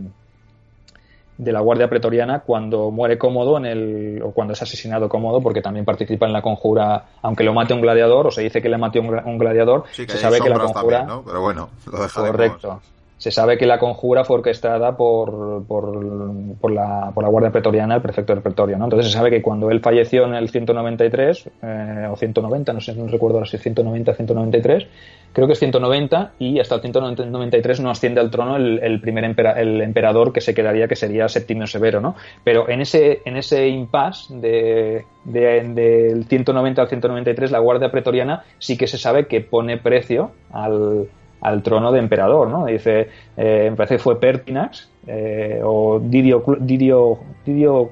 de 1.36 1.52
la 1.52 1.60
Guardia 1.60 1.88
Pretoriana 1.88 2.40
cuando 2.40 2.90
muere 2.90 3.18
cómodo 3.18 3.56
en 3.58 3.66
el, 3.66 4.22
o 4.22 4.30
cuando 4.32 4.52
es 4.52 4.62
asesinado 4.62 5.08
cómodo, 5.08 5.40
porque 5.40 5.60
también 5.60 5.84
participa 5.84 6.26
en 6.26 6.32
la 6.32 6.42
conjura, 6.42 7.04
aunque 7.22 7.44
lo 7.44 7.52
mate 7.52 7.74
un 7.74 7.80
gladiador, 7.80 8.28
o 8.28 8.30
se 8.30 8.42
dice 8.42 8.62
que 8.62 8.68
le 8.68 8.78
mate 8.78 9.00
un, 9.00 9.38
gladiador, 9.38 9.84
se 9.90 10.06
sabe 10.06 10.40
que 10.40 10.48
la 10.48 10.58
conjura. 10.58 11.06
Pero 11.24 11.40
bueno, 11.40 11.70
lo 11.90 12.08
Correcto 12.08 12.80
se 13.16 13.30
sabe 13.30 13.56
que 13.56 13.66
la 13.66 13.78
conjura 13.78 14.24
fue 14.24 14.38
orquestada 14.38 14.96
por, 14.96 15.64
por, 15.66 16.56
por, 16.60 16.70
la, 16.72 17.10
por 17.14 17.22
la 17.22 17.30
Guardia 17.30 17.52
Pretoriana, 17.52 17.94
el 17.94 18.02
prefecto 18.02 18.34
del 18.34 18.42
Pretorio. 18.42 18.76
¿no? 18.76 18.84
Entonces 18.84 19.10
se 19.10 19.16
sabe 19.16 19.30
que 19.30 19.40
cuando 19.40 19.70
él 19.70 19.80
falleció 19.80 20.24
en 20.26 20.34
el 20.34 20.50
193, 20.50 21.50
eh, 21.62 22.08
o 22.10 22.16
190, 22.16 22.72
no 22.72 22.80
sé, 22.80 22.94
no 22.94 23.06
recuerdo 23.06 23.38
ahora 23.38 23.48
si 23.48 23.56
190 23.56 24.10
o 24.10 24.14
193, 24.14 24.86
creo 25.32 25.46
que 25.46 25.52
es 25.52 25.58
190, 25.58 26.32
y 26.38 26.58
hasta 26.58 26.74
el 26.74 26.80
193 26.80 27.80
no 27.80 27.90
asciende 27.90 28.20
al 28.20 28.30
trono 28.30 28.56
el, 28.56 29.00
primer 29.00 29.24
el 29.56 29.80
emperador 29.80 30.32
que 30.32 30.40
se 30.40 30.52
quedaría, 30.52 30.88
que 30.88 30.96
sería 30.96 31.28
Septimio 31.28 31.66
Severo. 31.66 32.00
¿no? 32.00 32.16
Pero 32.42 32.68
en 32.68 32.80
ese, 32.80 33.22
en 33.24 33.36
ese 33.36 33.68
impasse 33.68 34.34
de, 34.34 35.04
del 35.24 36.24
190 36.24 36.82
al 36.82 36.88
193, 36.88 37.50
la 37.52 37.60
Guardia 37.60 37.90
Pretoriana 37.90 38.42
sí 38.58 38.76
que 38.76 38.88
se 38.88 38.98
sabe 38.98 39.26
que 39.28 39.40
pone 39.40 39.78
precio 39.78 40.32
al 40.52 41.08
al 41.44 41.62
trono 41.62 41.92
de 41.92 41.98
emperador, 41.98 42.48
¿no? 42.48 42.64
Dice, 42.64 43.08
eh, 43.36 43.68
me 43.70 43.76
parece 43.76 43.96
que 43.96 44.02
fue 44.02 44.18
Pertinax 44.18 44.88
eh, 45.06 45.60
o 45.62 46.00
Didio, 46.00 46.42
Didio, 46.58 47.18
Didio, 47.44 47.90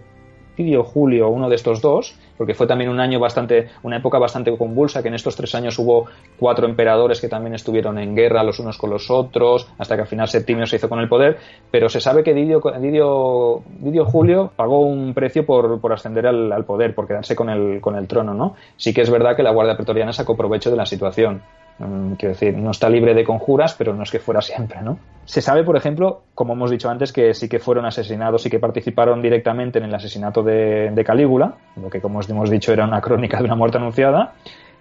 Julio, 0.56 1.28
uno 1.28 1.48
de 1.48 1.56
estos 1.56 1.80
dos, 1.80 2.14
porque 2.36 2.54
fue 2.54 2.66
también 2.66 2.90
un 2.90 3.00
año 3.00 3.18
bastante, 3.18 3.68
una 3.82 3.96
época 3.96 4.18
bastante 4.18 4.56
convulsa, 4.56 5.02
que 5.02 5.08
en 5.08 5.14
estos 5.14 5.36
tres 5.36 5.54
años 5.54 5.78
hubo 5.78 6.06
cuatro 6.38 6.66
emperadores 6.66 7.20
que 7.20 7.28
también 7.28 7.54
estuvieron 7.54 7.98
en 7.98 8.14
guerra 8.14 8.42
los 8.42 8.58
unos 8.58 8.76
con 8.78 8.90
los 8.90 9.10
otros, 9.10 9.68
hasta 9.78 9.94
que 9.94 10.02
al 10.02 10.08
final 10.08 10.28
Septimio 10.28 10.66
se 10.66 10.76
hizo 10.76 10.88
con 10.88 11.00
el 11.00 11.08
poder, 11.08 11.38
pero 11.70 11.88
se 11.88 12.00
sabe 12.00 12.22
que 12.22 12.34
Didio, 12.34 12.60
Julio 14.04 14.52
pagó 14.54 14.80
un 14.80 15.14
precio 15.14 15.46
por, 15.46 15.80
ascender 15.92 16.26
al, 16.26 16.52
al, 16.52 16.64
poder, 16.64 16.94
por 16.94 17.06
quedarse 17.06 17.34
con 17.34 17.48
el, 17.48 17.80
con 17.80 17.96
el 17.96 18.06
trono, 18.06 18.34
¿no? 18.34 18.54
Sí 18.76 18.92
que 18.92 19.00
es 19.00 19.10
verdad 19.10 19.36
que 19.36 19.42
la 19.42 19.52
Guardia 19.52 19.76
Pretoriana 19.76 20.12
sacó 20.12 20.36
provecho 20.36 20.70
de 20.70 20.76
la 20.76 20.86
situación. 20.86 21.42
Mm, 21.78 22.12
quiero 22.14 22.34
decir, 22.34 22.56
no 22.56 22.70
está 22.70 22.88
libre 22.88 23.14
de 23.14 23.24
conjuras, 23.24 23.74
pero 23.76 23.94
no 23.94 24.02
es 24.02 24.10
que 24.10 24.18
fuera 24.18 24.40
siempre, 24.40 24.80
¿no? 24.82 24.98
Se 25.24 25.40
sabe, 25.40 25.62
por 25.62 25.76
ejemplo, 25.76 26.22
como 26.34 26.54
hemos 26.54 26.70
dicho 26.70 26.90
antes, 26.90 27.12
que 27.12 27.32
sí 27.34 27.48
que 27.48 27.58
fueron 27.58 27.86
asesinados 27.86 28.44
y 28.44 28.50
que 28.50 28.58
participaron 28.58 29.22
directamente 29.22 29.78
en 29.78 29.84
el 29.84 29.94
asesinato 29.94 30.42
de, 30.42 31.02
Calígula, 31.06 31.54
lo 31.76 31.88
que, 31.88 32.00
como 32.00 32.20
hemos 32.20 32.50
dicho, 32.50 32.72
era 32.72 32.84
una 32.84 33.00
crónica 33.00 33.38
de 33.38 33.44
una 33.44 33.54
muerte 33.54 33.78
anunciada. 33.78 34.34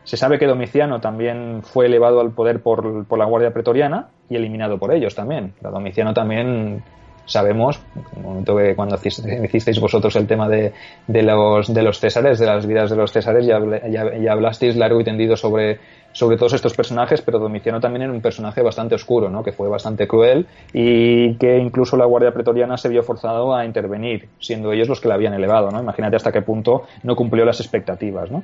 Se 0.03 0.17
sabe 0.17 0.39
que 0.39 0.47
Domiciano 0.47 0.99
también 0.99 1.61
fue 1.61 1.85
elevado 1.85 2.21
al 2.21 2.31
poder 2.31 2.61
por, 2.61 3.05
por 3.05 3.19
la 3.19 3.25
Guardia 3.25 3.53
Pretoriana 3.53 4.07
y 4.29 4.35
eliminado 4.35 4.79
por 4.79 4.93
ellos 4.93 5.13
también. 5.13 5.53
Pero 5.59 5.71
Domiciano 5.71 6.11
también 6.11 6.81
sabemos, 7.25 7.79
en 7.95 8.19
el 8.19 8.23
momento 8.23 8.57
que 8.57 8.75
cuando 8.75 8.95
hicisteis 8.95 9.79
vosotros 9.79 10.15
el 10.15 10.27
tema 10.27 10.49
de, 10.49 10.73
de, 11.07 11.21
los, 11.23 11.73
de 11.73 11.81
los 11.83 11.99
Césares, 11.99 12.39
de 12.39 12.45
las 12.45 12.65
vidas 12.65 12.89
de 12.89 12.95
los 12.95 13.11
Césares, 13.11 13.45
ya, 13.45 13.59
ya 13.89 14.31
hablasteis 14.31 14.75
largo 14.75 14.99
y 14.99 15.03
tendido 15.03 15.37
sobre 15.37 15.79
sobre 16.13 16.37
todos 16.37 16.53
estos 16.53 16.75
personajes, 16.75 17.21
pero 17.21 17.39
Domiciano 17.39 17.79
también 17.79 18.03
era 18.03 18.11
un 18.11 18.21
personaje 18.21 18.61
bastante 18.61 18.95
oscuro, 18.95 19.29
¿no? 19.29 19.43
que 19.43 19.51
fue 19.51 19.69
bastante 19.69 20.07
cruel 20.07 20.45
y 20.73 21.35
que 21.35 21.57
incluso 21.57 21.95
la 21.97 22.05
Guardia 22.05 22.33
Pretoriana 22.33 22.77
se 22.77 22.89
vio 22.89 23.03
forzado 23.03 23.55
a 23.55 23.65
intervenir, 23.65 24.27
siendo 24.39 24.71
ellos 24.71 24.89
los 24.89 24.99
que 24.99 25.07
la 25.07 25.15
habían 25.15 25.33
elevado. 25.33 25.71
¿no? 25.71 25.81
Imagínate 25.81 26.15
hasta 26.15 26.31
qué 26.31 26.41
punto 26.41 26.83
no 27.03 27.15
cumplió 27.15 27.45
las 27.45 27.59
expectativas. 27.59 28.29
¿no? 28.29 28.43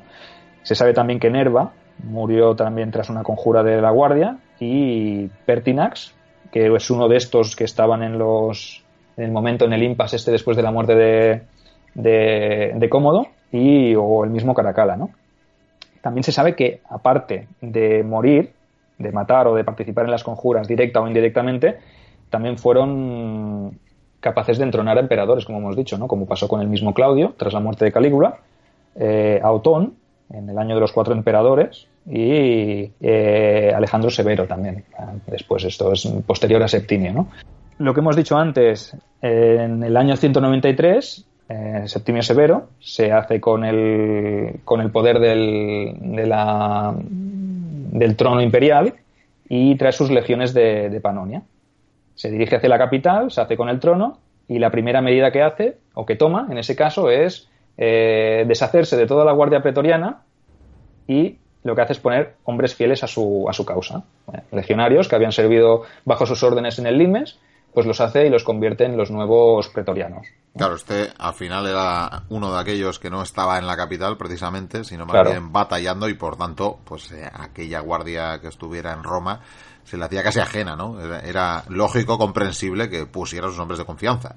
Se 0.64 0.76
sabe 0.76 0.94
también 0.94 1.20
que 1.20 1.30
Nerva 1.30 1.72
murió 2.04 2.56
también 2.56 2.92
tras 2.92 3.10
una 3.10 3.24
conjura 3.24 3.64
de 3.64 3.82
la 3.82 3.92
Guardia 3.92 4.38
y 4.60 5.28
Pertinax, 5.46 6.14
que 6.52 6.74
es 6.74 6.90
uno 6.90 7.08
de 7.08 7.18
estos 7.18 7.56
que 7.56 7.64
estaban 7.64 8.04
en 8.04 8.18
los 8.18 8.84
en 9.18 9.24
el 9.24 9.32
momento 9.32 9.66
en 9.66 9.74
el 9.74 9.82
impasse 9.82 10.16
este 10.16 10.32
después 10.32 10.56
de 10.56 10.64
la 10.64 10.72
muerte 10.72 10.94
de, 10.94 11.42
de, 11.96 12.74
de 12.76 12.90
Cómodo 12.90 13.28
y 13.52 13.96
o 13.96 14.24
el 14.24 14.30
mismo 14.30 14.54
Caracala, 14.54 14.96
¿no? 14.96 15.10
También 16.08 16.24
se 16.24 16.32
sabe 16.32 16.56
que, 16.56 16.80
aparte 16.90 17.50
de 17.60 18.02
morir, 18.02 18.54
de 18.98 19.12
matar 19.12 19.46
o 19.46 19.56
de 19.56 19.66
participar 19.66 20.06
en 20.06 20.12
las 20.12 20.24
conjuras 20.24 20.66
directa 20.66 21.02
o 21.02 21.08
indirectamente, 21.08 21.80
también 22.30 22.58
fueron 22.58 23.78
capaces 24.22 24.58
de 24.58 24.64
entronar 24.64 24.96
a 24.96 25.02
emperadores, 25.02 25.44
como 25.44 25.58
hemos 25.58 25.76
dicho, 25.76 25.98
¿no? 25.98 26.08
como 26.08 26.26
pasó 26.26 26.48
con 26.48 26.62
el 26.62 26.70
mismo 26.70 26.94
Claudio 26.94 27.34
tras 27.36 27.52
la 27.52 27.60
muerte 27.60 27.84
de 27.84 27.92
Calígula, 27.92 28.38
eh, 28.96 29.42
a 29.44 29.52
Otón 29.52 29.96
en 30.30 30.50
el 30.50 30.58
año 30.58 30.76
de 30.76 30.80
los 30.80 30.94
cuatro 30.94 31.14
emperadores, 31.14 31.88
y 32.10 32.90
eh, 33.02 33.74
Alejandro 33.76 34.10
Severo 34.10 34.48
también. 34.48 34.86
Después, 35.26 35.66
esto 35.66 35.92
es 35.92 36.08
posterior 36.26 36.64
a 36.64 36.70
Septimio. 36.70 37.12
¿no? 37.12 37.28
Lo 37.80 37.94
que 37.94 38.00
hemos 38.00 38.16
dicho 38.16 38.38
antes, 38.38 38.96
en 39.22 39.84
el 39.84 39.98
año 39.98 40.16
193, 40.16 41.27
Septimio 41.86 42.22
Severo 42.24 42.68
se 42.80 43.12
hace 43.12 43.40
con 43.40 43.64
el, 43.64 44.60
con 44.66 44.82
el 44.82 44.92
poder 44.92 45.20
del, 45.20 45.96
de 46.02 46.28
la, 46.28 46.94
del 46.98 48.16
trono 48.16 48.42
imperial 48.42 48.94
y 49.48 49.76
trae 49.76 49.94
sus 49.94 50.12
legiones 50.12 50.54
de, 50.54 50.90
de 50.90 51.00
Panonia. 51.00 51.44
Se 52.16 52.30
dirige 52.30 52.58
hacia 52.58 52.68
la 52.68 52.78
capital, 52.78 53.32
se 53.32 53.40
hace 53.40 53.56
con 53.56 53.70
el 53.70 53.80
trono 53.80 54.18
y 54.48 54.60
la 54.60 54.72
primera 54.72 55.02
medida 55.02 55.32
que 55.32 55.42
hace, 55.42 55.78
o 55.94 56.06
que 56.06 56.16
toma, 56.16 56.48
en 56.50 56.58
ese 56.58 56.76
caso, 56.76 57.10
es 57.10 57.50
eh, 57.78 58.44
deshacerse 58.48 58.98
de 58.98 59.08
toda 59.08 59.24
la 59.24 59.34
guardia 59.34 59.62
pretoriana 59.62 60.24
y 61.08 61.38
lo 61.64 61.76
que 61.76 61.82
hace 61.82 61.94
es 61.94 62.00
poner 62.00 62.36
hombres 62.44 62.76
fieles 62.76 63.04
a 63.04 63.08
su, 63.08 63.46
a 63.50 63.54
su 63.54 63.66
causa. 63.66 64.04
Legionarios 64.52 65.08
que 65.08 65.16
habían 65.16 65.32
servido 65.32 65.84
bajo 66.06 66.26
sus 66.26 66.44
órdenes 66.44 66.80
en 66.80 66.88
el 66.88 66.98
Limes, 66.98 67.40
pues 67.74 67.86
los 67.86 68.02
hace 68.02 68.26
y 68.26 68.30
los 68.30 68.44
convierte 68.44 68.86
en 68.86 68.98
los 68.98 69.12
nuevos 69.12 69.70
pretorianos. 69.70 70.28
Claro, 70.56 70.76
este 70.76 71.10
al 71.20 71.34
final 71.36 71.68
era 71.68 72.24
uno 72.30 72.52
de 72.52 72.60
aquellos 72.60 72.98
que 73.00 73.10
no 73.10 73.22
estaba 73.22 73.60
en 73.60 73.68
la 73.68 73.78
capital 73.78 74.18
precisamente, 74.18 74.84
sino 74.84 75.06
más 75.06 75.28
bien 75.28 75.52
batallando 75.52 76.10
y 76.10 76.16
por 76.16 76.38
tanto, 76.38 76.80
pues 76.84 77.12
eh, 77.12 77.30
aquella 77.32 77.80
guardia 77.82 78.40
que 78.42 78.48
estuviera 78.48 78.94
en 78.94 79.04
Roma 79.04 79.42
se 79.84 79.96
le 79.96 80.04
hacía 80.04 80.22
casi 80.22 80.40
ajena, 80.40 80.76
¿no? 80.76 81.00
Era, 81.00 81.64
lógico, 81.70 82.18
comprensible 82.18 82.90
que 82.90 83.06
pusiera 83.06 83.48
sus 83.48 83.60
hombres 83.60 83.80
de 83.80 83.86
confianza. 83.86 84.36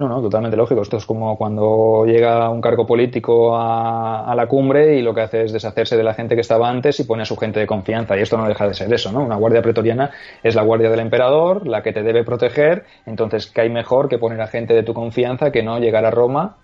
No, 0.00 0.08
no, 0.08 0.22
totalmente 0.22 0.56
lógico. 0.56 0.80
Esto 0.80 0.96
es 0.96 1.04
como 1.04 1.36
cuando 1.36 2.06
llega 2.06 2.48
un 2.48 2.62
cargo 2.62 2.86
político 2.86 3.54
a, 3.54 4.32
la 4.34 4.46
cumbre 4.46 4.96
y 4.96 5.02
lo 5.02 5.12
que 5.12 5.20
hace 5.20 5.44
es 5.44 5.52
deshacerse 5.52 5.94
de 5.94 6.02
la 6.02 6.14
gente 6.14 6.34
que 6.34 6.40
estaba 6.40 6.70
antes 6.70 6.98
y 7.00 7.04
pone 7.04 7.24
a 7.24 7.26
su 7.26 7.36
gente 7.36 7.60
de 7.60 7.66
confianza. 7.66 8.16
Y 8.16 8.22
esto 8.22 8.38
no 8.38 8.48
deja 8.48 8.66
de 8.66 8.72
ser 8.72 8.90
eso, 8.94 9.12
¿no? 9.12 9.22
Una 9.22 9.36
guardia 9.36 9.60
pretoriana 9.60 10.10
es 10.42 10.54
la 10.54 10.62
guardia 10.62 10.88
del 10.88 11.00
emperador, 11.00 11.66
la 11.66 11.82
que 11.82 11.92
te 11.92 12.02
debe 12.02 12.24
proteger. 12.24 12.86
Entonces, 13.04 13.50
¿qué 13.50 13.60
hay 13.60 13.68
mejor 13.68 14.08
que 14.08 14.16
poner 14.16 14.40
a 14.40 14.46
gente 14.46 14.72
de 14.72 14.82
tu 14.84 14.94
confianza 14.94 15.52
que 15.52 15.62
no 15.62 15.78
llegar 15.78 16.06
a 16.06 16.10
Roma, 16.10 16.56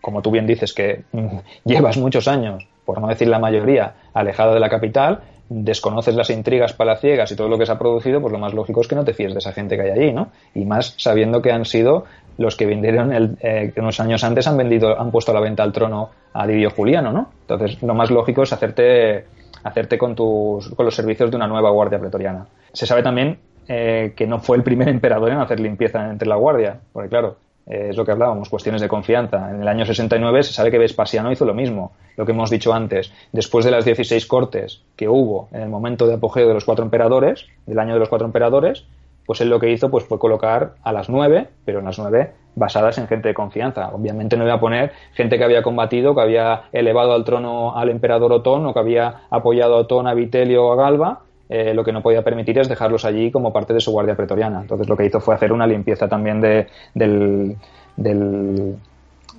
como 0.00 0.22
tú 0.22 0.30
bien 0.30 0.46
dices, 0.46 0.72
que 0.72 1.02
llevas 1.64 1.96
muchos 1.96 2.28
años, 2.28 2.64
por 2.84 3.00
no 3.00 3.08
decir 3.08 3.26
la 3.26 3.40
mayoría, 3.40 3.94
alejado 4.14 4.54
de 4.54 4.60
la 4.60 4.68
capital, 4.68 5.22
desconoces 5.48 6.14
las 6.14 6.30
intrigas 6.30 6.72
palaciegas 6.72 7.30
y 7.32 7.36
todo 7.36 7.48
lo 7.48 7.58
que 7.58 7.66
se 7.66 7.72
ha 7.72 7.78
producido, 7.78 8.20
pues 8.20 8.32
lo 8.32 8.38
más 8.38 8.52
lógico 8.52 8.80
es 8.80 8.88
que 8.88 8.94
no 8.94 9.04
te 9.04 9.14
fíes 9.14 9.32
de 9.32 9.38
esa 9.38 9.52
gente 9.52 9.76
que 9.76 9.82
hay 9.82 9.90
allí, 9.90 10.12
¿no? 10.12 10.28
Y 10.54 10.64
más 10.64 10.94
sabiendo 10.98 11.40
que 11.40 11.52
han 11.52 11.64
sido 11.64 12.04
los 12.36 12.54
que 12.56 12.66
vendieron 12.66 13.12
el, 13.12 13.36
eh, 13.40 13.72
unos 13.76 13.98
años 14.00 14.22
antes 14.24 14.46
han 14.46 14.56
vendido, 14.56 14.98
han 14.98 15.10
puesto 15.10 15.32
a 15.32 15.34
la 15.34 15.40
venta 15.40 15.62
al 15.62 15.72
trono 15.72 16.10
a 16.32 16.46
Lidio 16.46 16.70
Juliano, 16.70 17.12
¿no? 17.12 17.30
Entonces, 17.40 17.82
lo 17.82 17.94
más 17.94 18.10
lógico 18.10 18.42
es 18.42 18.52
hacerte, 18.52 19.26
hacerte 19.64 19.98
con 19.98 20.14
tus, 20.14 20.68
con 20.70 20.84
los 20.84 20.94
servicios 20.94 21.30
de 21.30 21.36
una 21.36 21.48
nueva 21.48 21.70
guardia 21.70 21.98
pretoriana. 21.98 22.46
Se 22.72 22.86
sabe 22.86 23.02
también 23.02 23.38
eh, 23.66 24.12
que 24.16 24.26
no 24.26 24.38
fue 24.38 24.56
el 24.56 24.62
primer 24.62 24.88
emperador 24.88 25.30
en 25.30 25.38
hacer 25.38 25.60
limpieza 25.60 26.10
entre 26.10 26.28
la 26.28 26.36
guardia, 26.36 26.78
porque 26.92 27.08
claro, 27.08 27.36
es 27.68 27.96
lo 27.96 28.04
que 28.04 28.12
hablábamos, 28.12 28.48
cuestiones 28.48 28.80
de 28.80 28.88
confianza. 28.88 29.50
En 29.50 29.62
el 29.62 29.68
año 29.68 29.84
69 29.84 30.42
se 30.42 30.52
sabe 30.52 30.70
que 30.70 30.78
Vespasiano 30.78 31.30
hizo 31.30 31.44
lo 31.44 31.54
mismo, 31.54 31.92
lo 32.16 32.24
que 32.24 32.32
hemos 32.32 32.50
dicho 32.50 32.72
antes. 32.72 33.12
Después 33.32 33.64
de 33.64 33.70
las 33.70 33.84
16 33.84 34.26
cortes 34.26 34.82
que 34.96 35.08
hubo 35.08 35.48
en 35.52 35.62
el 35.62 35.68
momento 35.68 36.06
de 36.06 36.14
apogeo 36.14 36.48
de 36.48 36.54
los 36.54 36.64
cuatro 36.64 36.84
emperadores, 36.84 37.46
del 37.66 37.78
año 37.78 37.94
de 37.94 38.00
los 38.00 38.08
cuatro 38.08 38.26
emperadores, 38.26 38.84
pues 39.26 39.42
él 39.42 39.50
lo 39.50 39.60
que 39.60 39.70
hizo 39.70 39.90
pues 39.90 40.04
fue 40.04 40.18
colocar 40.18 40.76
a 40.82 40.90
las 40.90 41.10
nueve, 41.10 41.48
pero 41.66 41.80
en 41.80 41.84
las 41.84 41.98
nueve 41.98 42.32
basadas 42.54 42.96
en 42.96 43.06
gente 43.06 43.28
de 43.28 43.34
confianza. 43.34 43.90
Obviamente 43.92 44.38
no 44.38 44.44
iba 44.44 44.54
a 44.54 44.60
poner 44.60 44.92
gente 45.12 45.36
que 45.36 45.44
había 45.44 45.62
combatido, 45.62 46.14
que 46.14 46.22
había 46.22 46.62
elevado 46.72 47.12
al 47.12 47.24
trono 47.24 47.76
al 47.76 47.90
emperador 47.90 48.32
Otón 48.32 48.64
o 48.66 48.72
que 48.72 48.80
había 48.80 49.22
apoyado 49.28 49.74
a 49.74 49.80
Otón, 49.80 50.06
a 50.06 50.14
Vitelio 50.14 50.66
o 50.66 50.72
a 50.72 50.76
Galba. 50.76 51.20
Eh, 51.48 51.72
lo 51.72 51.82
que 51.82 51.92
no 51.92 52.02
podía 52.02 52.22
permitir 52.22 52.58
es 52.58 52.68
dejarlos 52.68 53.04
allí 53.04 53.30
como 53.30 53.52
parte 53.52 53.72
de 53.72 53.80
su 53.80 53.90
guardia 53.90 54.14
pretoriana. 54.14 54.60
Entonces 54.60 54.88
lo 54.88 54.96
que 54.96 55.06
hizo 55.06 55.20
fue 55.20 55.34
hacer 55.34 55.52
una 55.52 55.66
limpieza 55.66 56.08
también 56.08 56.40
de, 56.40 56.66
del, 56.94 57.56
del, 57.96 58.76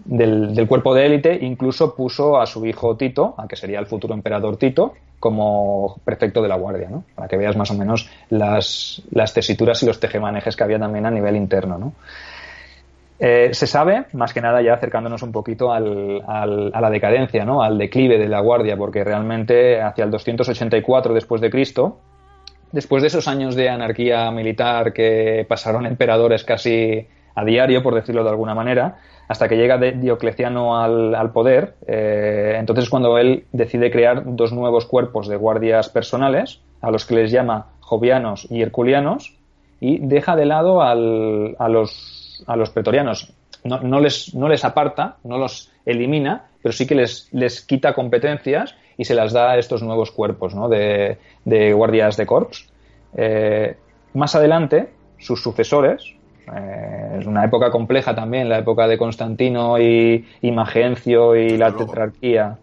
del, 0.06 0.68
cuerpo 0.68 0.96
de 0.96 1.06
élite, 1.06 1.38
incluso 1.42 1.96
puso 1.96 2.40
a 2.40 2.46
su 2.46 2.66
hijo 2.66 2.98
Tito, 2.98 3.36
a 3.38 3.48
que 3.48 3.56
sería 3.56 3.80
el 3.80 3.86
futuro 3.86 4.14
emperador 4.14 4.58
Tito, 4.58 4.94
como 5.20 5.98
prefecto 6.04 6.42
de 6.42 6.48
la 6.48 6.56
guardia, 6.56 6.90
¿no? 6.90 7.04
Para 7.14 7.28
que 7.28 7.38
veas 7.38 7.56
más 7.58 7.70
o 7.72 7.76
menos 7.76 8.10
las, 8.30 9.04
las 9.12 9.34
tesituras 9.34 9.84
y 9.84 9.86
los 9.86 10.00
tejemanejes 10.00 10.56
que 10.56 10.64
había 10.64 10.80
también 10.80 11.06
a 11.06 11.12
nivel 11.12 11.36
interno, 11.36 11.78
¿no? 11.78 11.94
Eh, 13.20 13.50
se 13.52 13.68
sabe, 13.68 14.06
más 14.14 14.34
que 14.34 14.42
nada 14.42 14.62
ya 14.62 14.74
acercándonos 14.74 15.22
un 15.24 15.32
poquito 15.32 15.74
al, 15.74 16.24
al, 16.26 16.72
a 16.74 16.82
la 16.82 16.90
decadencia, 16.90 17.44
¿no? 17.44 17.62
al 17.62 17.78
declive 17.78 18.18
de 18.18 18.30
la 18.30 18.40
guardia, 18.40 18.78
porque 18.78 19.04
realmente 19.04 19.82
hacia 19.82 20.06
el 20.06 20.12
284 20.12 21.14
después 21.14 21.42
de 21.42 21.50
Cristo, 21.50 22.00
después 22.72 23.02
de 23.02 23.08
esos 23.08 23.28
años 23.28 23.56
de 23.56 23.70
anarquía 23.70 24.32
militar 24.32 24.94
que 24.94 25.46
pasaron 25.50 25.86
emperadores 25.86 26.44
casi 26.44 27.08
a 27.36 27.44
diario, 27.44 27.84
por 27.84 27.96
decirlo 27.96 28.24
de 28.24 28.30
alguna 28.30 28.56
manera, 28.56 29.00
hasta 29.28 29.48
que 29.48 29.58
llega 29.58 29.78
Diocleciano 29.78 30.78
al, 30.78 31.32
poder. 31.32 31.76
Eh, 31.88 32.56
entonces 32.58 32.90
cuando 32.90 33.18
él 33.18 33.46
decide 33.52 33.92
crear 33.92 34.24
dos 34.26 34.52
nuevos 34.52 34.86
cuerpos 34.86 35.28
de 35.28 35.36
guardias 35.36 35.90
personales, 35.90 36.62
a 36.82 36.92
los 36.92 37.06
que 37.06 37.16
les 37.16 37.32
llama 37.32 37.68
jovianos 37.80 38.48
y 38.50 38.62
herculianos, 38.62 39.36
y 39.80 40.00
deja 40.00 40.36
de 40.36 40.46
lado 40.46 40.82
a, 40.82 40.96
los, 40.96 42.29
a 42.48 42.56
los 42.56 42.70
pretorianos. 42.70 43.34
No, 43.64 44.00
les, 44.00 44.34
no 44.34 44.48
les 44.48 44.64
aparta, 44.64 45.18
no 45.24 45.38
los 45.38 45.72
elimina, 45.86 46.46
pero 46.62 46.72
sí 46.72 46.88
que 46.88 46.96
les, 46.96 47.28
les 47.34 47.62
quita 47.62 47.94
competencias 47.94 48.76
y 48.98 49.06
se 49.06 49.16
las 49.16 49.34
da 49.34 49.52
a 49.52 49.58
estos 49.58 49.82
nuevos 49.82 50.12
cuerpos 50.12 50.54
de, 50.70 51.74
guardias 51.74 52.18
de 52.18 52.26
corps. 52.26 52.70
Eh, 53.16 53.76
más 54.14 54.36
adelante, 54.36 54.90
sus 55.18 55.42
sucesores, 55.42 56.16
eh, 56.54 57.18
es 57.20 57.26
una 57.26 57.46
época 57.46 57.72
compleja 57.72 58.16
también, 58.16 58.50
la 58.50 58.60
época 58.60 58.88
de 58.88 58.98
Constantino 58.98 59.80
y, 59.80 60.26
Magencio 60.42 61.36
y 61.36 61.58
la 61.58 61.76
tetrarquía. 61.76 62.58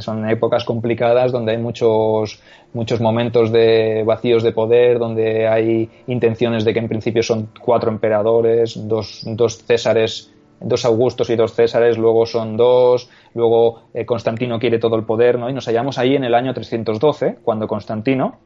Son 0.00 0.28
épocas 0.28 0.64
complicadas 0.64 1.30
donde 1.30 1.52
hay 1.52 1.58
muchos, 1.58 2.40
muchos 2.72 3.00
momentos 3.00 3.52
de 3.52 4.02
vacíos 4.06 4.42
de 4.42 4.52
poder, 4.52 4.98
donde 4.98 5.46
hay 5.46 5.90
intenciones 6.06 6.64
de 6.64 6.72
que 6.72 6.78
en 6.78 6.88
principio 6.88 7.22
son 7.22 7.50
cuatro 7.60 7.90
emperadores, 7.90 8.80
dos, 8.88 9.22
dos 9.26 9.58
Césares 9.58 10.34
dos 10.60 10.84
Augustos 10.84 11.30
y 11.30 11.36
dos 11.36 11.54
Césares, 11.54 11.98
luego 11.98 12.26
son 12.26 12.56
dos, 12.56 13.10
luego 13.34 13.82
eh, 13.92 14.04
Constantino 14.04 14.58
quiere 14.58 14.78
todo 14.78 14.96
el 14.96 15.04
poder, 15.04 15.38
¿no? 15.38 15.50
Y 15.50 15.52
nos 15.52 15.66
hallamos 15.66 15.98
ahí 15.98 16.16
en 16.16 16.24
el 16.24 16.34
año 16.34 16.54
312, 16.54 17.38
cuando 17.42 17.68
Constantino, 17.68 18.38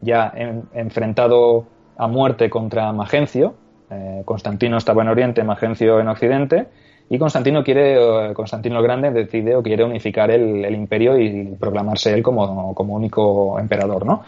ya 0.00 0.32
enfrentado 0.74 1.66
a 1.96 2.06
muerte 2.06 2.50
contra 2.50 2.92
Magencio, 2.92 3.54
eh, 3.90 4.22
Constantino 4.24 4.76
estaba 4.76 5.02
en 5.02 5.08
Oriente, 5.08 5.42
Magencio 5.44 6.00
en 6.00 6.08
Occidente, 6.08 6.66
y 7.14 7.18
Constantino 7.18 7.62
quiere, 7.62 7.94
eh, 8.30 8.34
Constantino 8.34 8.78
el 8.78 8.82
Grande 8.82 9.12
decide 9.12 9.54
o 9.54 9.62
quiere 9.62 9.84
unificar 9.84 10.32
el, 10.32 10.74
imperio 10.74 11.16
y 11.16 11.54
proclamarse 11.60 12.12
él 12.12 12.24
como, 12.24 12.74
único 12.76 13.56
emperador, 13.60 14.04
¿no? 14.04 14.24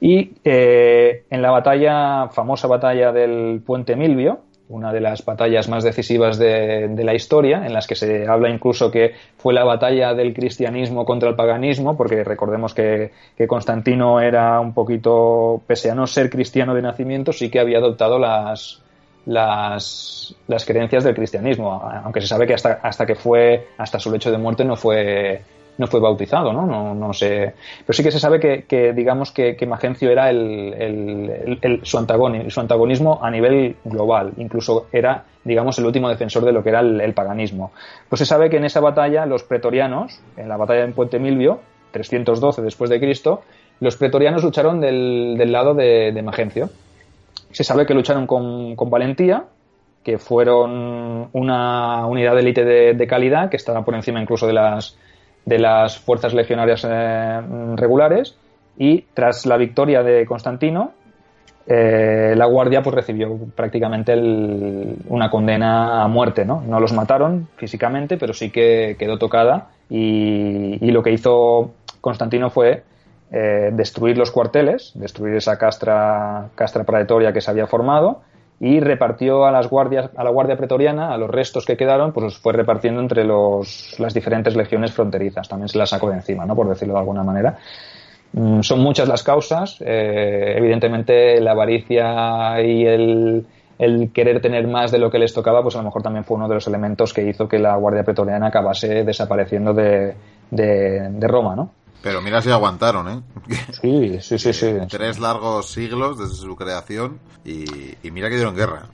Y 0.00 0.34
eh, 0.44 1.24
en 1.30 1.42
la 1.42 1.50
batalla, 1.50 2.28
famosa 2.28 2.68
batalla 2.68 3.10
del 3.10 3.60
Puente 3.66 3.96
Milvio, 3.96 4.42
una 4.68 4.92
de 4.92 5.00
las 5.00 5.24
batallas 5.24 5.68
más 5.68 5.82
decisivas 5.82 6.38
de, 6.38 6.88
la 7.02 7.14
historia, 7.14 7.66
en 7.66 7.72
las 7.72 7.88
que 7.88 7.96
se 7.96 8.28
habla 8.28 8.50
incluso 8.50 8.88
que 8.92 9.14
fue 9.36 9.52
la 9.52 9.64
batalla 9.64 10.14
del 10.14 10.32
cristianismo 10.32 11.04
contra 11.04 11.30
el 11.30 11.34
paganismo, 11.34 11.96
porque 11.96 12.22
recordemos 12.22 12.72
que, 12.72 13.10
que, 13.36 13.48
Constantino 13.48 14.20
era 14.20 14.60
un 14.60 14.74
poquito, 14.74 15.60
pese 15.66 15.90
a 15.90 15.96
no 15.96 16.06
ser 16.06 16.30
cristiano 16.30 16.72
de 16.72 16.82
nacimiento, 16.82 17.32
sí 17.32 17.50
que 17.50 17.58
había 17.58 17.78
adoptado 17.78 18.20
las, 18.20 18.80
las, 19.28 20.34
las 20.46 20.64
creencias 20.64 21.04
del 21.04 21.14
cristianismo, 21.14 21.82
aunque 22.02 22.22
se 22.22 22.26
sabe 22.26 22.46
que 22.46 22.54
hasta, 22.54 22.80
hasta 22.82 23.04
que 23.04 23.14
fue, 23.14 23.68
hasta 23.76 23.98
su 23.98 24.10
lecho 24.10 24.30
de 24.30 24.38
muerte 24.38 24.64
no 24.64 24.74
fue, 24.74 25.42
no 25.76 25.86
fue 25.86 26.00
bautizado, 26.00 26.50
¿no? 26.50 26.64
No, 26.64 26.94
no 26.94 27.12
sé. 27.12 27.52
Pero 27.86 27.94
sí 27.94 28.02
que 28.02 28.10
se 28.10 28.18
sabe 28.18 28.40
que, 28.40 28.92
digamos, 28.94 29.30
que, 29.30 29.54
que, 29.54 29.66
Magencio 29.66 30.10
era 30.10 30.30
el, 30.30 30.74
el, 30.78 31.58
el, 31.60 31.80
su, 31.84 31.98
antagonismo, 31.98 32.48
su 32.48 32.60
antagonismo 32.60 33.20
a 33.22 33.30
nivel 33.30 33.76
global. 33.84 34.32
Incluso 34.38 34.86
era, 34.92 35.24
digamos, 35.44 35.78
el 35.78 35.84
último 35.84 36.08
defensor 36.08 36.46
de 36.46 36.52
lo 36.52 36.62
que 36.62 36.70
era 36.70 36.80
el, 36.80 37.12
paganismo. 37.12 37.72
Pues 38.08 38.20
se 38.20 38.26
sabe 38.26 38.48
que 38.48 38.56
en 38.56 38.64
esa 38.64 38.80
batalla, 38.80 39.26
los 39.26 39.42
pretorianos, 39.42 40.22
en 40.38 40.48
la 40.48 40.56
batalla 40.56 40.86
de 40.86 40.92
Puente 40.92 41.18
Milvio, 41.18 41.60
312 41.90 42.62
después 42.62 42.88
de 42.88 42.98
Cristo, 42.98 43.42
los 43.80 43.96
pretorianos 43.96 44.42
lucharon 44.42 44.80
del, 44.80 45.34
del 45.36 45.52
lado 45.52 45.74
de, 45.74 46.12
de 46.12 46.22
Magencio 46.22 46.70
se 47.50 47.64
sabe 47.64 47.86
que 47.86 47.94
lucharon 47.94 48.26
con, 48.26 48.74
valentía, 48.90 49.44
que 50.02 50.18
fueron 50.18 51.28
una 51.32 52.06
unidad 52.06 52.34
de 52.34 52.40
élite 52.40 52.64
de, 52.64 53.06
calidad, 53.06 53.50
que 53.50 53.56
estaba 53.56 53.84
por 53.84 53.94
encima 53.94 54.20
incluso 54.20 54.46
de 54.46 54.52
las, 54.52 54.96
de 55.44 55.58
las 55.58 55.98
fuerzas 55.98 56.34
legionarias 56.34 56.86
eh, 56.88 57.40
regulares, 57.76 58.36
y 58.78 59.02
tras 59.14 59.44
la 59.44 59.56
victoria 59.56 60.02
de 60.02 60.24
Constantino, 60.24 60.92
eh, 61.70 62.32
la 62.34 62.46
guardia 62.46 62.82
pues 62.82 62.94
recibió 62.94 63.36
prácticamente 63.54 64.14
una 64.14 65.28
condena 65.28 66.02
a 66.02 66.08
muerte, 66.08 66.46
¿no? 66.46 66.62
No 66.62 66.80
los 66.80 66.94
mataron 66.94 67.48
físicamente, 67.56 68.16
pero 68.16 68.32
sí 68.32 68.50
que 68.50 68.96
quedó 68.98 69.18
tocada 69.18 69.68
y, 69.90 70.90
lo 70.90 71.02
que 71.02 71.12
hizo 71.12 71.72
Constantino 72.00 72.48
fue 72.48 72.84
eh, 73.30 73.70
destruir 73.72 74.16
los 74.16 74.30
cuarteles, 74.30 74.92
destruir 74.94 75.36
esa 75.36 75.58
castra, 75.58 76.48
castra 76.54 76.84
praetoria 76.84 77.32
que 77.32 77.40
se 77.40 77.50
había 77.50 77.66
formado 77.66 78.22
y 78.60 78.80
repartió 78.80 79.44
a 79.44 79.52
las 79.52 79.68
guardias, 79.68 80.10
a 80.16 80.24
la 80.24 80.30
guardia 80.30 80.56
pretoriana, 80.56 81.12
a 81.12 81.16
los 81.18 81.30
restos 81.30 81.64
que 81.64 81.76
quedaron, 81.76 82.12
pues 82.12 82.24
los 82.24 82.38
fue 82.38 82.52
repartiendo 82.52 83.00
entre 83.00 83.24
los, 83.24 83.94
las 83.98 84.14
diferentes 84.14 84.56
legiones 84.56 84.92
fronterizas. 84.92 85.48
También 85.48 85.68
se 85.68 85.78
las 85.78 85.90
sacó 85.90 86.08
de 86.08 86.16
encima, 86.16 86.44
¿no? 86.44 86.56
Por 86.56 86.68
decirlo 86.68 86.94
de 86.94 87.00
alguna 87.00 87.22
manera. 87.22 87.58
Mm, 88.32 88.62
son 88.62 88.80
muchas 88.80 89.08
las 89.08 89.22
causas. 89.22 89.76
Eh, 89.80 90.54
evidentemente, 90.56 91.40
la 91.40 91.52
avaricia 91.52 92.60
y 92.62 92.84
el, 92.84 93.46
el, 93.78 94.10
querer 94.12 94.40
tener 94.40 94.66
más 94.66 94.90
de 94.90 94.98
lo 94.98 95.10
que 95.10 95.18
les 95.18 95.32
tocaba, 95.32 95.62
pues 95.62 95.76
a 95.76 95.78
lo 95.78 95.84
mejor 95.84 96.02
también 96.02 96.24
fue 96.24 96.36
uno 96.36 96.48
de 96.48 96.54
los 96.54 96.66
elementos 96.66 97.14
que 97.14 97.28
hizo 97.28 97.46
que 97.46 97.58
la 97.58 97.76
guardia 97.76 98.02
pretoriana 98.02 98.48
acabase 98.48 99.04
desapareciendo 99.04 99.72
de, 99.72 100.14
de, 100.50 101.10
de 101.10 101.28
Roma, 101.28 101.54
¿no? 101.54 101.70
Pero 102.02 102.22
mira 102.22 102.40
si 102.40 102.50
aguantaron, 102.50 103.08
¿eh? 103.08 103.20
Sí, 103.80 104.20
sí, 104.20 104.38
sí, 104.38 104.52
sí. 104.52 104.74
Tres 104.88 105.18
largos 105.18 105.70
siglos 105.70 106.18
desde 106.18 106.34
su 106.34 106.54
creación 106.56 107.18
y, 107.44 107.64
mira 108.10 108.28
que 108.28 108.36
dieron 108.36 108.56
guerra. 108.56 108.86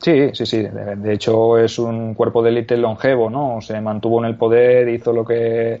Sí, 0.00 0.30
sí, 0.34 0.44
sí. 0.44 0.62
De, 0.62 1.14
hecho 1.14 1.58
es 1.58 1.78
un 1.78 2.14
cuerpo 2.14 2.42
de 2.42 2.50
élite 2.50 2.76
longevo, 2.76 3.30
¿no? 3.30 3.60
Se 3.62 3.80
mantuvo 3.80 4.18
en 4.18 4.26
el 4.26 4.36
poder, 4.36 4.88
hizo 4.88 5.12
lo 5.12 5.24
que 5.24 5.80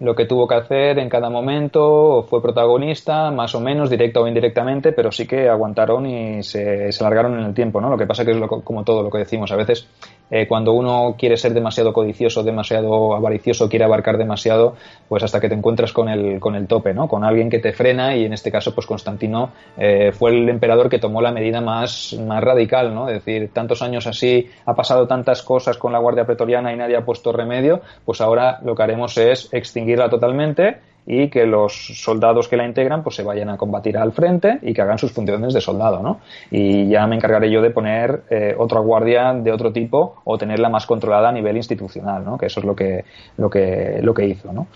lo 0.00 0.16
que 0.16 0.24
tuvo 0.24 0.48
que 0.48 0.54
hacer 0.54 0.98
en 0.98 1.10
cada 1.10 1.28
momento, 1.28 2.26
fue 2.28 2.40
protagonista, 2.40 3.30
más 3.30 3.54
o 3.54 3.60
menos, 3.60 3.90
directa 3.90 4.20
o 4.20 4.26
indirectamente, 4.26 4.92
pero 4.92 5.12
sí 5.12 5.26
que 5.26 5.46
aguantaron 5.46 6.06
y 6.06 6.42
se, 6.42 6.90
se 6.90 7.04
largaron 7.04 7.38
en 7.38 7.44
el 7.44 7.52
tiempo, 7.52 7.82
¿no? 7.82 7.90
Lo 7.90 7.98
que 7.98 8.06
pasa 8.06 8.24
que 8.24 8.30
es 8.30 8.38
como 8.64 8.82
todo 8.82 9.02
lo 9.02 9.10
que 9.10 9.18
decimos, 9.18 9.52
a 9.52 9.56
veces 9.56 9.86
eh, 10.30 10.46
cuando 10.46 10.72
uno 10.72 11.16
quiere 11.18 11.36
ser 11.36 11.54
demasiado 11.54 11.92
codicioso, 11.92 12.42
demasiado 12.42 13.14
avaricioso, 13.14 13.68
quiere 13.68 13.84
abarcar 13.84 14.16
demasiado, 14.18 14.76
pues 15.08 15.22
hasta 15.22 15.40
que 15.40 15.48
te 15.48 15.54
encuentras 15.54 15.92
con 15.92 16.08
el, 16.08 16.38
con 16.38 16.54
el 16.54 16.66
tope, 16.66 16.94
¿no? 16.94 17.08
Con 17.08 17.24
alguien 17.24 17.50
que 17.50 17.58
te 17.58 17.72
frena 17.72 18.16
y 18.16 18.24
en 18.24 18.32
este 18.32 18.50
caso, 18.50 18.74
pues 18.74 18.86
Constantino 18.86 19.50
eh, 19.76 20.12
fue 20.12 20.30
el 20.30 20.48
emperador 20.48 20.88
que 20.88 20.98
tomó 20.98 21.20
la 21.20 21.32
medida 21.32 21.60
más, 21.60 22.16
más 22.26 22.42
radical, 22.42 22.94
¿no? 22.94 23.08
Es 23.08 23.24
decir, 23.24 23.50
tantos 23.52 23.82
años 23.82 24.06
así, 24.06 24.48
ha 24.66 24.74
pasado 24.74 25.06
tantas 25.06 25.42
cosas 25.42 25.78
con 25.78 25.92
la 25.92 25.98
Guardia 25.98 26.24
Pretoriana 26.24 26.72
y 26.72 26.76
nadie 26.76 26.96
ha 26.96 27.04
puesto 27.04 27.32
remedio, 27.32 27.80
pues 28.04 28.20
ahora 28.20 28.60
lo 28.62 28.74
que 28.74 28.82
haremos 28.82 29.16
es 29.18 29.52
extinguirla 29.52 30.08
totalmente 30.08 30.78
y 31.12 31.28
que 31.28 31.44
los 31.44 31.72
soldados 32.00 32.46
que 32.46 32.56
la 32.56 32.64
integran 32.64 33.02
pues 33.02 33.16
se 33.16 33.24
vayan 33.24 33.48
a 33.48 33.56
combatir 33.56 33.98
al 33.98 34.12
frente 34.12 34.60
y 34.62 34.72
que 34.72 34.80
hagan 34.80 34.96
sus 34.96 35.10
funciones 35.10 35.52
de 35.52 35.60
soldado, 35.60 36.00
¿no? 36.04 36.20
Y 36.52 36.88
ya 36.88 37.04
me 37.08 37.16
encargaré 37.16 37.50
yo 37.50 37.60
de 37.60 37.70
poner 37.70 38.22
eh, 38.30 38.54
otra 38.56 38.78
guardia 38.78 39.32
de 39.34 39.50
otro 39.50 39.72
tipo 39.72 40.22
o 40.22 40.38
tenerla 40.38 40.68
más 40.68 40.86
controlada 40.86 41.30
a 41.30 41.32
nivel 41.32 41.56
institucional, 41.56 42.24
¿no? 42.24 42.38
Que 42.38 42.46
eso 42.46 42.60
es 42.60 42.66
lo 42.66 42.76
que, 42.76 43.04
lo 43.38 43.50
que, 43.50 43.98
lo 44.02 44.14
que 44.14 44.24
hizo, 44.24 44.52
¿no? 44.52 44.68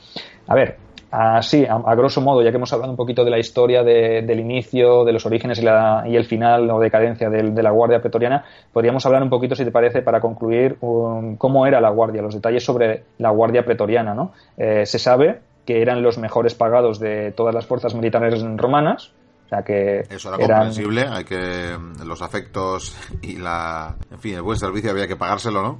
A 0.48 0.56
ver, 0.56 0.76
así, 1.12 1.64
a, 1.64 1.94
grosso 1.94 2.20
modo, 2.20 2.42
ya 2.42 2.50
que 2.50 2.56
hemos 2.56 2.72
hablado 2.72 2.90
un 2.90 2.96
poquito 2.96 3.24
de 3.24 3.30
la 3.30 3.38
historia 3.38 3.84
del 3.84 4.40
inicio, 4.40 5.04
de 5.04 5.12
los 5.12 5.24
orígenes 5.26 5.60
y, 5.60 5.62
la, 5.62 6.02
y 6.04 6.16
el 6.16 6.24
final 6.24 6.68
o 6.68 6.80
decadencia 6.80 7.30
de, 7.30 7.62
la 7.62 7.70
Guardia 7.70 8.00
Pretoriana, 8.00 8.44
podríamos 8.72 9.06
hablar 9.06 9.22
un 9.22 9.30
poquito, 9.30 9.54
si 9.54 9.64
te 9.64 9.70
parece, 9.70 10.02
para 10.02 10.20
concluir, 10.20 10.78
cómo 10.80 11.64
era 11.64 11.80
la 11.80 11.90
Guardia, 11.90 12.22
los 12.22 12.34
detalles 12.34 12.64
sobre 12.64 13.04
la 13.18 13.30
Guardia 13.30 13.64
Pretoriana, 13.64 14.14
¿no? 14.14 14.32
Eh, 14.56 14.84
se 14.84 14.98
sabe 14.98 15.53
que 15.64 15.82
eran 15.82 16.02
los 16.02 16.18
mejores 16.18 16.54
pagados 16.54 16.98
de 16.98 17.32
todas 17.32 17.54
las 17.54 17.66
fuerzas 17.66 17.94
militares 17.94 18.42
romanas. 18.56 19.12
O 19.46 19.48
sea 19.48 19.62
que 19.62 20.00
Eso 20.08 20.28
era 20.34 20.38
comprensible, 20.38 21.06
hay 21.08 21.24
que 21.24 21.76
los 22.04 22.22
afectos 22.22 22.96
y 23.20 23.36
la, 23.36 23.94
en 24.10 24.18
fin, 24.18 24.34
el 24.34 24.42
buen 24.42 24.58
servicio 24.58 24.90
había 24.90 25.06
que 25.06 25.16
pagárselo, 25.16 25.62
¿no? 25.62 25.78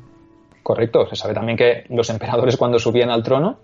Correcto, 0.63 1.07
se 1.07 1.17
sabe 1.17 1.35
también 1.35 1.57
que 1.57 1.85
los 1.89 2.09
emperadores 2.11 2.57
cuando 2.57 2.79
subían 2.79 3.11
al 3.11 3.23
trono 3.23 3.59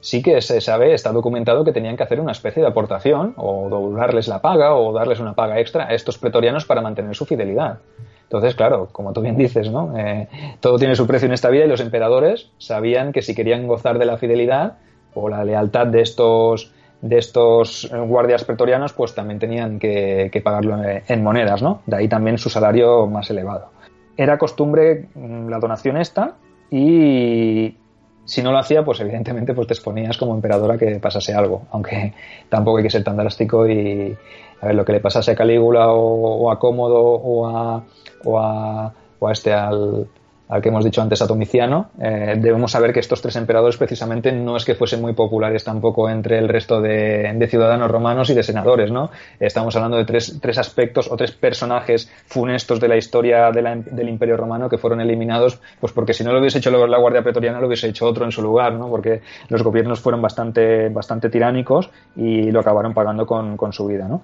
sí 0.00 0.22
que 0.22 0.40
se 0.40 0.60
sabe, 0.60 0.94
está 0.94 1.12
documentado 1.12 1.64
que 1.64 1.72
tenían 1.72 1.96
que 1.96 2.02
hacer 2.02 2.20
una 2.20 2.32
especie 2.32 2.62
de 2.62 2.68
aportación 2.68 3.34
o 3.36 3.68
doblarles 3.68 4.28
la 4.28 4.40
paga 4.40 4.74
o 4.74 4.92
darles 4.92 5.20
una 5.20 5.34
paga 5.34 5.58
extra 5.58 5.88
a 5.88 5.94
estos 5.94 6.18
pretorianos 6.18 6.64
para 6.64 6.80
mantener 6.80 7.14
su 7.16 7.26
fidelidad. 7.26 7.80
Entonces, 8.22 8.54
claro, 8.54 8.88
como 8.90 9.12
tú 9.12 9.20
bien 9.20 9.36
dices, 9.36 9.70
¿no? 9.70 9.96
Eh, 9.96 10.28
todo 10.60 10.78
tiene 10.78 10.96
su 10.96 11.06
precio 11.06 11.26
en 11.26 11.32
esta 11.32 11.48
vida 11.48 11.64
y 11.64 11.68
los 11.68 11.80
emperadores 11.80 12.50
sabían 12.58 13.12
que 13.12 13.22
si 13.22 13.34
querían 13.34 13.66
gozar 13.66 13.98
de 13.98 14.04
la 14.04 14.16
fidelidad, 14.16 14.78
o 15.16 15.28
la 15.28 15.44
lealtad 15.44 15.86
de 15.86 16.02
estos 16.02 16.72
de 17.00 17.18
estos 17.18 17.90
guardias 18.06 18.44
pretorianos, 18.44 18.92
pues 18.92 19.14
también 19.14 19.38
tenían 19.38 19.78
que, 19.78 20.40
pagarlo 20.42 20.78
en 21.06 21.22
monedas, 21.22 21.62
¿no? 21.62 21.82
De 21.86 21.96
ahí 21.96 22.08
también 22.08 22.38
su 22.38 22.48
salario 22.48 23.06
más 23.06 23.30
elevado. 23.30 23.70
Era 24.16 24.38
costumbre 24.38 25.08
mm, 25.14 25.48
la 25.48 25.58
donación 25.58 25.98
esta 25.98 26.36
y 26.70 27.76
si 28.24 28.42
no 28.42 28.50
lo 28.50 28.58
hacía, 28.58 28.84
pues 28.84 28.98
evidentemente 29.00 29.54
pues 29.54 29.68
te 29.68 29.74
exponías 29.74 30.16
como 30.16 30.34
emperador 30.34 30.72
a 30.72 30.78
que 30.78 30.98
pasase 30.98 31.34
algo, 31.34 31.62
aunque 31.70 32.14
tampoco 32.48 32.78
hay 32.78 32.84
que 32.84 32.90
ser 32.90 33.04
tan 33.04 33.16
drástico 33.16 33.68
y 33.68 34.16
a 34.60 34.66
ver 34.66 34.74
lo 34.74 34.84
que 34.84 34.92
le 34.92 35.00
pasase 35.00 35.32
a 35.32 35.36
Calígula 35.36 35.92
o, 35.92 36.50
a 36.50 36.58
Cómodo 36.58 37.02
o 37.02 37.46
a, 37.46 37.84
o 38.24 38.40
a, 38.40 38.92
o 39.18 39.28
a 39.28 39.32
este 39.32 39.52
al, 39.52 40.08
al 40.48 40.62
que 40.62 40.68
hemos 40.68 40.84
dicho 40.84 41.02
antes 41.02 41.20
a 41.22 41.26
Domiciano, 41.26 41.90
eh, 42.00 42.36
debemos 42.38 42.70
saber 42.70 42.92
que 42.92 43.00
estos 43.00 43.20
tres 43.20 43.34
emperadores 43.36 43.76
precisamente 43.76 44.30
no 44.30 44.56
es 44.56 44.64
que 44.64 44.74
fuesen 44.74 45.00
muy 45.00 45.12
populares 45.12 45.64
tampoco 45.64 46.08
entre 46.08 46.38
el 46.38 46.48
resto 46.48 46.80
de, 46.80 47.46
ciudadanos 47.50 47.90
romanos 47.90 48.30
y 48.30 48.34
de 48.34 48.42
senadores, 48.42 48.90
¿no? 48.90 49.10
Estamos 49.40 49.74
hablando 49.76 49.96
de 49.96 50.04
tres, 50.04 50.38
tres 50.40 50.58
aspectos 50.58 51.10
o 51.10 51.16
tres 51.16 51.32
personajes 51.32 52.10
funestos 52.26 52.80
de 52.80 52.88
la 52.88 52.96
historia 52.96 53.50
del 53.50 54.08
Imperio 54.08 54.36
Romano 54.36 54.68
que 54.68 54.78
fueron 54.78 55.00
eliminados, 55.00 55.60
pues 55.80 55.92
porque 55.92 56.12
si 56.12 56.24
no 56.24 56.32
lo 56.32 56.40
hubiese 56.40 56.58
hecho 56.58 56.70
la 56.70 56.98
Guardia 56.98 57.22
Pretoriana 57.22 57.60
lo 57.60 57.66
hubiese 57.66 57.88
hecho 57.88 58.06
otro 58.06 58.24
en 58.24 58.32
su 58.32 58.42
lugar, 58.42 58.72
¿no? 58.74 58.88
Porque 58.88 59.22
los 59.48 59.62
gobiernos 59.62 60.00
fueron 60.00 60.22
bastante, 60.22 60.88
bastante 60.88 61.28
tiránicos 61.28 61.90
y 62.16 62.50
lo 62.50 62.60
acabaron 62.60 62.94
pagando 62.94 63.26
con, 63.26 63.56
con 63.56 63.72
su 63.72 63.86
vida, 63.86 64.06
¿no? 64.08 64.22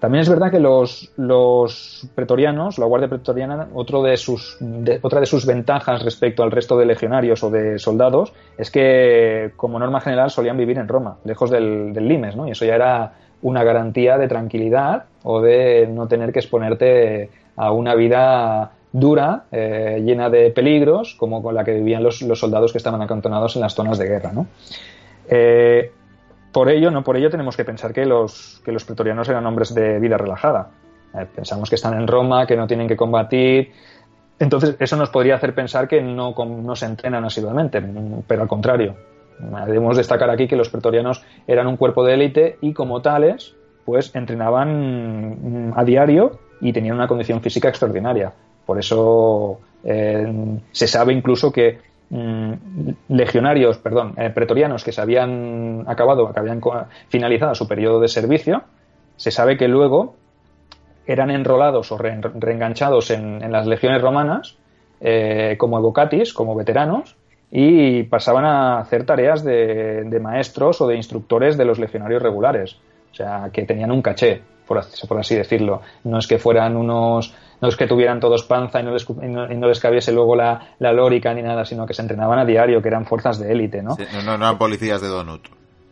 También 0.00 0.22
es 0.22 0.30
verdad 0.30 0.50
que 0.50 0.60
los, 0.60 1.12
los 1.18 2.08
pretorianos, 2.14 2.78
la 2.78 2.86
Guardia 2.86 3.08
Pretoriana, 3.08 3.68
otra 3.74 4.00
de 4.00 4.16
sus 4.16 5.46
ventajas 5.46 6.02
respecto 6.02 6.42
al 6.42 6.50
resto 6.50 6.78
de 6.78 6.86
legionarios 6.86 7.44
o 7.44 7.50
de 7.50 7.78
soldados 7.78 8.32
es 8.56 8.70
que, 8.70 9.52
como 9.56 9.78
norma 9.78 10.00
general, 10.00 10.30
solían 10.30 10.56
vivir 10.56 10.78
en 10.78 10.88
Roma, 10.88 11.18
lejos 11.24 11.50
del, 11.50 11.92
Limes, 11.92 12.34
¿no? 12.34 12.48
Y 12.48 12.52
eso 12.52 12.64
ya 12.64 12.76
era 12.76 13.12
una 13.42 13.62
garantía 13.62 14.16
de 14.16 14.26
tranquilidad 14.26 15.04
o 15.22 15.42
de 15.42 15.86
no 15.86 16.08
tener 16.08 16.32
que 16.32 16.38
exponerte 16.38 17.28
a 17.56 17.70
una 17.72 17.94
vida 17.94 18.72
dura, 18.92 19.44
eh, 19.52 20.00
llena 20.02 20.30
de 20.30 20.50
peligros, 20.50 21.14
como 21.14 21.42
con 21.42 21.54
la 21.54 21.62
que 21.62 21.74
vivían 21.74 22.02
los, 22.02 22.22
los, 22.22 22.40
soldados 22.40 22.72
que 22.72 22.78
estaban 22.78 23.02
acantonados 23.02 23.54
en 23.56 23.62
las 23.62 23.74
zonas 23.74 23.98
de 23.98 24.08
guerra, 24.08 24.32
¿no? 24.32 24.46
Eh, 25.28 25.92
por 26.52 26.68
ello, 26.68 26.90
no 26.90 27.02
por 27.04 27.16
ello 27.16 27.30
tenemos 27.30 27.56
que 27.56 27.64
pensar 27.64 27.92
que 27.92 28.04
los, 28.04 28.60
que 28.64 28.72
los 28.72 28.84
pretorianos 28.84 29.28
eran 29.28 29.46
hombres 29.46 29.74
de 29.74 29.98
vida 30.00 30.16
relajada. 30.16 30.70
Pensamos 31.34 31.68
que 31.68 31.74
están 31.74 31.94
en 31.94 32.06
Roma, 32.06 32.46
que 32.46 32.56
no 32.56 32.66
tienen 32.66 32.88
que 32.88 32.96
combatir. 32.96 33.72
Entonces, 34.38 34.76
eso 34.78 34.96
nos 34.96 35.10
podría 35.10 35.36
hacer 35.36 35.54
pensar 35.54 35.88
que 35.88 36.00
no, 36.00 36.34
no 36.34 36.76
se 36.76 36.86
entrenan 36.86 37.24
asiduamente, 37.24 37.82
pero 38.26 38.42
al 38.42 38.48
contrario. 38.48 38.96
Debemos 39.66 39.96
destacar 39.96 40.30
aquí 40.30 40.46
que 40.46 40.56
los 40.56 40.68
pretorianos 40.68 41.24
eran 41.46 41.66
un 41.66 41.76
cuerpo 41.76 42.04
de 42.04 42.14
élite 42.14 42.58
y, 42.60 42.72
como 42.72 43.00
tales, 43.02 43.54
pues 43.84 44.14
entrenaban 44.14 45.72
a 45.74 45.84
diario 45.84 46.38
y 46.60 46.72
tenían 46.72 46.96
una 46.96 47.08
condición 47.08 47.40
física 47.40 47.68
extraordinaria. 47.68 48.32
Por 48.66 48.78
eso 48.78 49.60
eh, 49.82 50.58
se 50.72 50.86
sabe 50.86 51.12
incluso 51.12 51.50
que 51.50 51.78
Mm, 52.10 52.54
legionarios, 53.08 53.78
perdón, 53.78 54.14
eh, 54.16 54.30
pretorianos 54.30 54.82
que 54.82 54.90
se 54.90 55.00
habían 55.00 55.84
acabado, 55.86 56.32
que 56.32 56.40
habían 56.40 56.60
finalizado 57.08 57.54
su 57.54 57.68
periodo 57.68 58.00
de 58.00 58.08
servicio, 58.08 58.64
se 59.16 59.30
sabe 59.30 59.56
que 59.56 59.68
luego 59.68 60.16
eran 61.06 61.30
enrolados 61.30 61.92
o 61.92 61.98
reenganchados 61.98 63.10
en, 63.12 63.52
las 63.52 63.66
legiones 63.66 64.02
romanas 64.02 64.56
eh, 65.00 65.54
como 65.56 65.78
evocatis, 65.78 66.32
como 66.34 66.56
veteranos, 66.56 67.16
y 67.52 68.04
pasaban 68.04 68.44
a 68.44 68.78
hacer 68.78 69.04
tareas 69.04 69.44
de, 69.44 70.18
maestros 70.20 70.80
o 70.80 70.88
de 70.88 70.96
instructores 70.96 71.56
de 71.56 71.64
los 71.64 71.78
legionarios 71.78 72.22
regulares. 72.22 72.76
O 73.12 73.14
sea, 73.14 73.50
que 73.52 73.62
tenían 73.64 73.90
un 73.90 74.02
caché, 74.02 74.42
por, 74.70 75.08
por 75.08 75.18
así 75.18 75.34
decirlo. 75.34 75.82
No 76.04 76.18
es 76.18 76.28
que 76.28 76.38
fueran 76.38 76.76
unos 76.76 77.34
no 77.60 77.68
es 77.68 77.76
que 77.76 77.88
tuvieran 77.88 78.20
todos 78.20 78.44
panza 78.44 78.80
y 78.80 78.84
no 78.84 78.92
les, 78.92 79.06
y 79.10 79.56
no, 79.56 79.68
les 79.68 79.80
cabiese 79.80 80.12
luego 80.12 80.36
la, 80.36 80.76
lórica 80.78 81.34
ni 81.34 81.42
nada, 81.42 81.64
sino 81.64 81.84
que 81.86 81.92
se 81.92 82.02
entrenaban 82.02 82.38
a 82.38 82.44
diario, 82.44 82.80
que 82.80 82.88
eran 82.88 83.04
fuerzas 83.04 83.38
de 83.40 83.52
élite, 83.52 83.82
¿no? 83.82 83.96
no, 84.24 84.38
no, 84.38 84.44
eran 84.44 84.56
policías 84.56 85.02
de 85.02 85.08
Donut. 85.08 85.48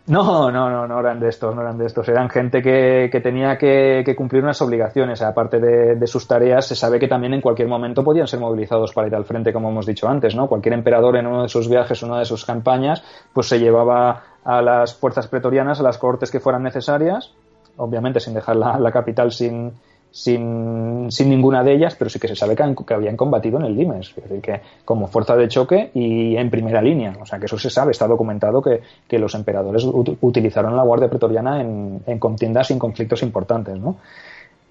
No, 0.07 0.51
no, 0.51 0.71
no, 0.71 0.87
no 0.87 1.01
eran 1.01 1.21
de 1.21 1.29
estos, 1.29 1.55
no 1.55 1.61
eran 1.61 1.77
de 1.77 1.85
estos. 1.85 2.09
Eran 2.09 2.31
gente 2.31 2.63
que, 2.63 3.11
que 3.13 3.21
tenía 3.21 3.59
que, 3.59 4.15
cumplir 4.17 4.43
unas 4.43 4.63
obligaciones. 4.63 5.21
Aparte 5.21 5.59
de, 5.61 6.07
sus 6.07 6.27
tareas, 6.27 6.67
se 6.67 6.75
sabe 6.75 6.99
que 6.99 7.09
también 7.09 7.35
en 7.35 7.43
cualquier 7.43 7.69
momento 7.69 8.03
podían 8.03 8.27
ser 8.27 8.41
movilizados 8.41 8.95
para 8.95 9.09
ir 9.09 9.15
al 9.15 9.27
frente, 9.27 9.53
como 9.53 9.69
hemos 9.69 9.85
dicho 9.85 10.09
antes, 10.09 10.35
¿no? 10.35 10.47
Cualquier 10.47 10.73
emperador 10.73 11.17
en 11.19 11.27
uno 11.27 11.43
de 11.43 11.51
sus 11.51 11.69
viajes, 11.69 12.03
una 12.03 12.21
de 12.21 12.25
sus 12.25 12.47
campañas, 12.47 13.05
pues 13.35 13.49
se 13.49 13.59
llevaba 13.59 14.23
a 14.45 14.63
las 14.63 14.95
fuerzas 14.95 15.29
pretorianas 15.29 15.81
a 15.81 15.83
las 15.83 15.99
cortes 15.99 16.31
que 16.31 16.41
fueran 16.41 16.63
necesarias, 16.63 17.35
obviamente 17.79 18.21
sin 18.21 18.35
dejar 18.35 18.57
la 18.57 18.93
capital 18.93 19.33
sin, 19.33 19.73
sin, 20.11 21.09
sin, 21.11 21.29
ninguna 21.29 21.63
de 21.63 21.75
ellas, 21.75 21.95
pero 21.97 22.11
sí 22.11 22.19
que 22.19 22.29
se 22.29 22.37
sabe 22.37 22.57
que, 22.57 22.95
habían 22.95 23.17
combatido 23.17 23.59
en 23.59 23.67
el 23.67 23.77
Limes, 23.77 24.13
es 24.17 24.23
decir, 24.23 24.41
que 24.41 24.61
como 24.85 25.07
fuerza 25.07 25.37
de 25.37 25.49
choque 25.49 25.91
y 25.95 26.37
en 26.37 26.51
primera 26.51 26.81
línea. 26.81 27.17
O 27.21 27.27
sea, 27.27 27.39
que 27.39 27.47
eso 27.47 27.59
se 27.59 27.71
sabe, 27.71 27.93
está 27.93 28.07
documentado 28.07 28.63
que, 28.63 28.81
que 29.07 29.19
los 29.19 29.35
emperadores 29.35 29.85
utilizaron 29.85 30.77
la 30.77 30.83
Guardia 30.83 31.09
Pretoriana 31.09 31.61
en, 31.61 32.03
en 32.07 32.19
contiendas 32.19 32.71
y 32.71 32.75
en 32.75 32.79
conflictos 32.79 33.23
importantes, 33.23 33.77
¿no? 33.79 33.97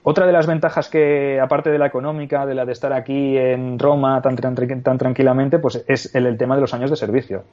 Otra 0.04 0.26
de 0.26 0.32
las 0.32 0.48
ventajas 0.48 0.88
que, 0.88 1.38
aparte 1.40 1.70
de 1.70 1.78
la 1.78 1.88
económica, 1.88 2.46
de 2.46 2.56
la 2.56 2.66
de 2.66 2.72
estar 2.72 2.94
aquí 2.94 3.38
en 3.38 3.78
Roma 3.78 4.22
tan, 4.22 4.38
tan, 4.38 4.56
tan 4.56 4.98
tranquilamente, 4.98 5.60
pues 5.60 5.84
es 5.86 6.16
el, 6.16 6.26
el, 6.28 6.38
tema 6.38 6.56
de 6.56 6.62
los 6.62 6.74
años 6.74 6.90
de 6.90 6.96
servicio. 6.96 7.44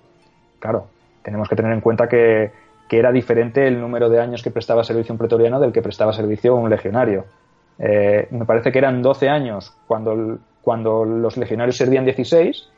Claro, 0.61 0.87
tenemos 1.23 1.49
que 1.49 1.57
tener 1.57 1.73
en 1.73 1.81
cuenta 1.81 2.09
que, 2.09 2.53
que, 2.88 2.99
era 2.99 3.12
diferente 3.12 3.66
el 3.66 3.81
número 3.81 4.09
de 4.09 4.20
años 4.20 4.42
que 4.42 4.51
prestaba 4.51 4.85
servicio 4.85 5.12
un 5.12 5.18
pretoriano 5.18 5.61
del 5.61 5.73
que 5.73 5.83
prestaba 5.83 6.12
servicio 6.12 6.55
un 6.55 6.70
legionario. 6.70 7.25
Eh, 7.79 8.29
me 8.31 8.44
parece 8.44 8.70
que 8.70 8.79
eran 8.79 9.03
12 9.03 9.29
años 9.29 9.75
cuando, 9.87 10.38
cuando 10.62 11.05
los 11.05 11.37
legionarios 11.37 11.77
servían 11.77 12.05
16 12.05 12.68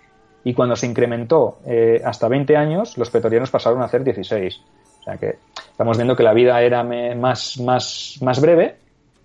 y 0.45 0.55
cuando 0.55 0.77
se 0.77 0.87
incrementó 0.87 1.59
eh, 1.67 2.01
hasta 2.05 2.29
20 2.29 2.57
años, 2.57 2.97
los 2.97 3.11
pretorianos 3.11 3.51
pasaron 3.51 3.83
a 3.83 3.87
hacer 3.87 4.05
16. 4.05 4.63
O 5.01 5.03
sea 5.03 5.17
que 5.17 5.37
estamos 5.71 5.97
viendo 5.97 6.17
que 6.17 6.23
la 6.23 6.33
vida 6.33 6.61
era 6.63 6.83
más, 6.83 7.61
más, 7.61 8.19
más 8.23 8.41
breve, 8.41 8.77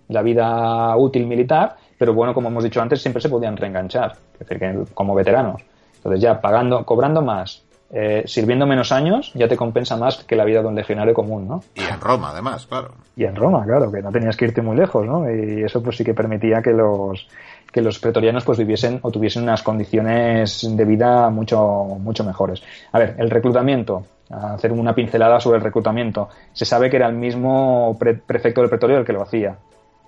la 0.08 0.22
vida 0.22 0.96
útil 0.96 1.26
militar, 1.26 1.76
pero 1.98 2.14
bueno, 2.14 2.34
como 2.34 2.48
hemos 2.48 2.64
dicho 2.64 2.80
antes, 2.80 3.00
siempre 3.00 3.22
se 3.22 3.28
podían 3.28 3.56
reenganchar, 3.56 4.12
es 4.34 4.38
decir, 4.40 4.58
que 4.58 4.84
como 4.94 5.14
veteranos. 5.14 5.62
Entonces 5.96 6.20
ya 6.20 6.40
pagando, 6.40 6.84
cobrando 6.84 7.22
más, 7.22 7.62
eh, 7.94 8.22
sirviendo 8.24 8.66
menos 8.66 8.90
años 8.90 9.32
ya 9.34 9.48
te 9.48 9.56
compensa 9.56 9.98
más 9.98 10.24
que 10.24 10.34
la 10.34 10.46
vida 10.46 10.62
de 10.62 10.68
un 10.68 10.74
legionario 10.74 11.12
común, 11.12 11.46
¿no? 11.46 11.62
Y 11.74 11.82
en 11.82 12.00
Roma, 12.00 12.30
además, 12.30 12.66
claro. 12.66 12.92
Y 13.16 13.24
en 13.24 13.36
Roma, 13.36 13.64
claro, 13.66 13.92
que 13.92 14.00
no 14.00 14.10
tenías 14.10 14.34
que 14.34 14.46
irte 14.46 14.62
muy 14.62 14.76
lejos, 14.76 15.04
¿no? 15.04 15.30
Y 15.30 15.62
eso 15.62 15.82
pues 15.82 15.98
sí 15.98 16.04
que 16.04 16.14
permitía 16.14 16.62
que 16.62 16.72
los 16.72 17.28
que 17.70 17.82
los 17.82 17.98
pretorianos 17.98 18.44
pues 18.44 18.58
viviesen 18.58 18.98
o 19.02 19.10
tuviesen 19.10 19.42
unas 19.42 19.62
condiciones 19.62 20.66
de 20.74 20.84
vida 20.86 21.28
mucho 21.28 21.60
mucho 22.00 22.24
mejores. 22.24 22.62
A 22.92 22.98
ver, 22.98 23.14
el 23.18 23.28
reclutamiento, 23.28 24.06
hacer 24.30 24.72
una 24.72 24.94
pincelada 24.94 25.38
sobre 25.38 25.58
el 25.58 25.64
reclutamiento. 25.64 26.30
Se 26.54 26.64
sabe 26.64 26.88
que 26.88 26.96
era 26.96 27.08
el 27.08 27.14
mismo 27.14 27.98
prefecto 28.26 28.62
del 28.62 28.70
pretorio 28.70 28.98
el 28.98 29.04
que 29.04 29.12
lo 29.12 29.22
hacía. 29.22 29.56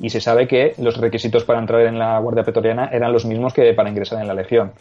Y 0.00 0.08
se 0.08 0.20
sabe 0.20 0.48
que 0.48 0.74
los 0.78 0.96
requisitos 0.96 1.44
para 1.44 1.60
entrar 1.60 1.82
en 1.82 1.98
la 1.98 2.18
Guardia 2.18 2.42
Pretoriana 2.42 2.88
eran 2.90 3.12
los 3.12 3.26
mismos 3.26 3.52
que 3.52 3.74
para 3.74 3.90
ingresar 3.90 4.20
en 4.20 4.28
la 4.28 4.34
Legión. 4.34 4.72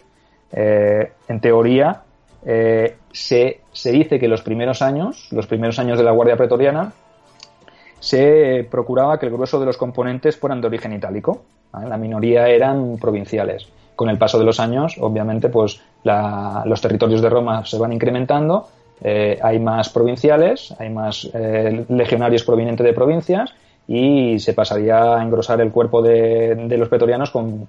Eh, 0.52 1.12
en 1.28 1.40
teoría, 1.40 2.02
eh, 2.46 2.98
se, 3.12 3.62
se, 3.72 3.92
dice 3.92 4.20
que 4.20 4.28
los 4.28 4.42
primeros 4.42 4.82
años, 4.82 5.28
los 5.32 5.48
primeros 5.48 5.80
años 5.80 5.98
de 5.98 6.04
la 6.04 6.12
Guardia 6.12 6.36
Pretoriana, 6.36 6.94
se 8.00 8.68
procuraba 8.70 9.18
que 9.18 9.28
el 9.28 9.32
grueso 9.32 9.60
de 9.60 9.66
los 9.66 9.78
componentes 9.78 10.38
fueran 10.38 10.60
de 10.60 10.68
origen 10.68 10.92
itálico. 10.92 11.44
La 11.72 11.98
minoría 11.98 12.50
eran 12.50 12.98
provinciales. 13.00 13.68
Con 13.96 14.10
el 14.10 14.18
paso 14.18 14.38
de 14.38 14.46
los 14.46 14.60
años, 14.60 14.98
obviamente, 15.00 15.50
pues 15.50 15.82
los 16.04 16.82
territorios 16.82 17.22
de 17.22 17.30
Roma 17.30 17.66
se 17.66 17.78
van 17.78 17.94
incrementando, 17.94 18.68
eh, 19.02 19.40
hay 19.42 19.60
más 19.60 19.90
provinciales, 19.90 20.74
hay 20.80 20.90
más 20.90 21.30
eh, 21.34 21.86
legionarios 21.90 22.44
provenientes 22.44 22.86
de 22.86 22.94
provincias 22.94 23.54
y 23.88 24.40
se 24.40 24.54
pasaría 24.54 25.16
a 25.16 25.24
engrosar 25.24 25.62
el 25.62 25.72
cuerpo 25.72 26.02
de, 26.02 26.56
de 26.56 26.78
los 26.78 26.90
pretorianos 26.90 27.32
con 27.32 27.68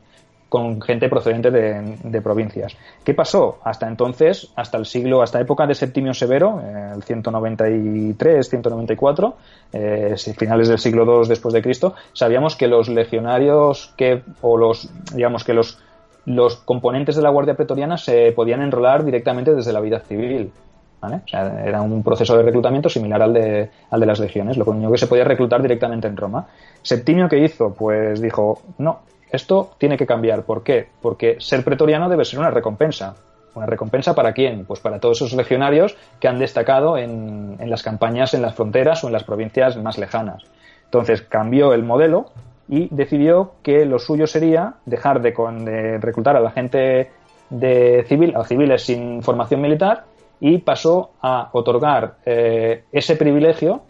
con 0.54 0.80
gente 0.80 1.08
procedente 1.08 1.50
de, 1.50 2.20
provincias. 2.22 2.76
¿Qué 3.02 3.12
pasó? 3.12 3.58
Hasta 3.64 3.88
entonces, 3.88 4.52
hasta 4.54 4.78
el 4.78 4.86
siglo, 4.86 5.20
hasta 5.20 5.40
época 5.40 5.66
de 5.66 5.74
Septimio 5.74 6.14
Severo, 6.14 6.60
eh, 6.62 6.92
el 6.94 7.02
193, 7.02 8.50
194, 8.50 9.36
eh, 9.72 10.14
finales 10.38 10.68
del 10.68 10.78
siglo 10.78 11.22
II 11.22 11.28
después 11.28 11.52
de 11.54 11.60
Cristo, 11.60 11.96
sabíamos 12.12 12.54
que 12.54 12.68
los 12.68 12.88
legionarios 12.88 13.92
que, 13.96 14.22
o 14.42 14.56
los, 14.56 14.88
digamos 15.12 15.42
que 15.42 15.54
los, 15.54 15.80
los 16.24 16.54
componentes 16.54 17.16
de 17.16 17.22
la 17.22 17.30
Guardia 17.30 17.56
Pretoriana 17.56 17.98
se 17.98 18.30
podían 18.30 18.62
enrolar 18.62 19.04
directamente 19.04 19.56
desde 19.56 19.72
la 19.72 19.80
vida 19.80 19.98
civil. 19.98 20.52
¿Vale? 21.00 21.16
O 21.16 21.28
sea, 21.28 21.64
era 21.64 21.82
un 21.82 22.04
proceso 22.04 22.36
de 22.36 22.44
reclutamiento 22.44 22.88
similar 22.88 23.20
al 23.20 23.34
de, 23.34 23.70
al 23.90 23.98
de 23.98 24.06
las 24.06 24.20
legiones, 24.20 24.56
lo 24.56 24.64
único 24.66 24.92
que 24.92 24.98
se 24.98 25.08
podía 25.08 25.24
reclutar 25.24 25.60
directamente 25.60 26.06
en 26.06 26.16
Roma. 26.16 26.46
Septimio, 26.80 27.28
¿qué 27.28 27.40
hizo? 27.40 27.74
Pues 27.74 28.22
dijo, 28.22 28.62
no, 28.78 29.00
esto 29.34 29.72
tiene 29.78 29.96
que 29.96 30.06
cambiar. 30.06 30.44
¿Por 30.44 30.62
qué? 30.62 30.88
Porque 31.00 31.36
ser 31.40 31.64
pretoriano 31.64 32.08
debe 32.08 32.24
ser 32.24 32.38
una 32.38 32.50
recompensa. 32.50 33.14
¿Una 33.54 33.66
recompensa 33.66 34.14
para 34.14 34.32
quién? 34.32 34.64
Pues 34.64 34.80
para 34.80 34.98
todos 34.98 35.18
esos 35.18 35.34
legionarios 35.34 35.96
que 36.18 36.26
han 36.26 36.38
destacado 36.38 36.98
en, 36.98 37.56
las 37.70 37.82
campañas 37.82 38.34
en 38.34 38.42
las 38.42 38.54
fronteras 38.54 39.04
o 39.04 39.06
en 39.06 39.12
las 39.12 39.24
provincias 39.24 39.76
más 39.76 39.96
lejanas. 39.96 40.42
Entonces 40.86 41.22
cambió 41.22 41.72
el 41.72 41.84
modelo 41.84 42.26
y 42.68 42.88
decidió 42.90 43.52
que 43.62 43.84
lo 43.84 43.98
suyo 43.98 44.26
sería 44.26 44.74
dejar 44.86 45.20
de, 45.20 45.98
reclutar 45.98 46.36
a 46.36 46.40
la 46.40 46.50
gente 46.50 47.10
de 47.50 48.04
civil, 48.08 48.34
a 48.36 48.44
civiles 48.44 48.82
sin 48.82 49.22
formación 49.22 49.60
militar 49.60 50.04
y 50.40 50.58
pasó 50.58 51.10
a 51.22 51.50
otorgar 51.52 52.16
eh, 52.26 52.84
ese 52.90 53.14
privilegio 53.14 53.82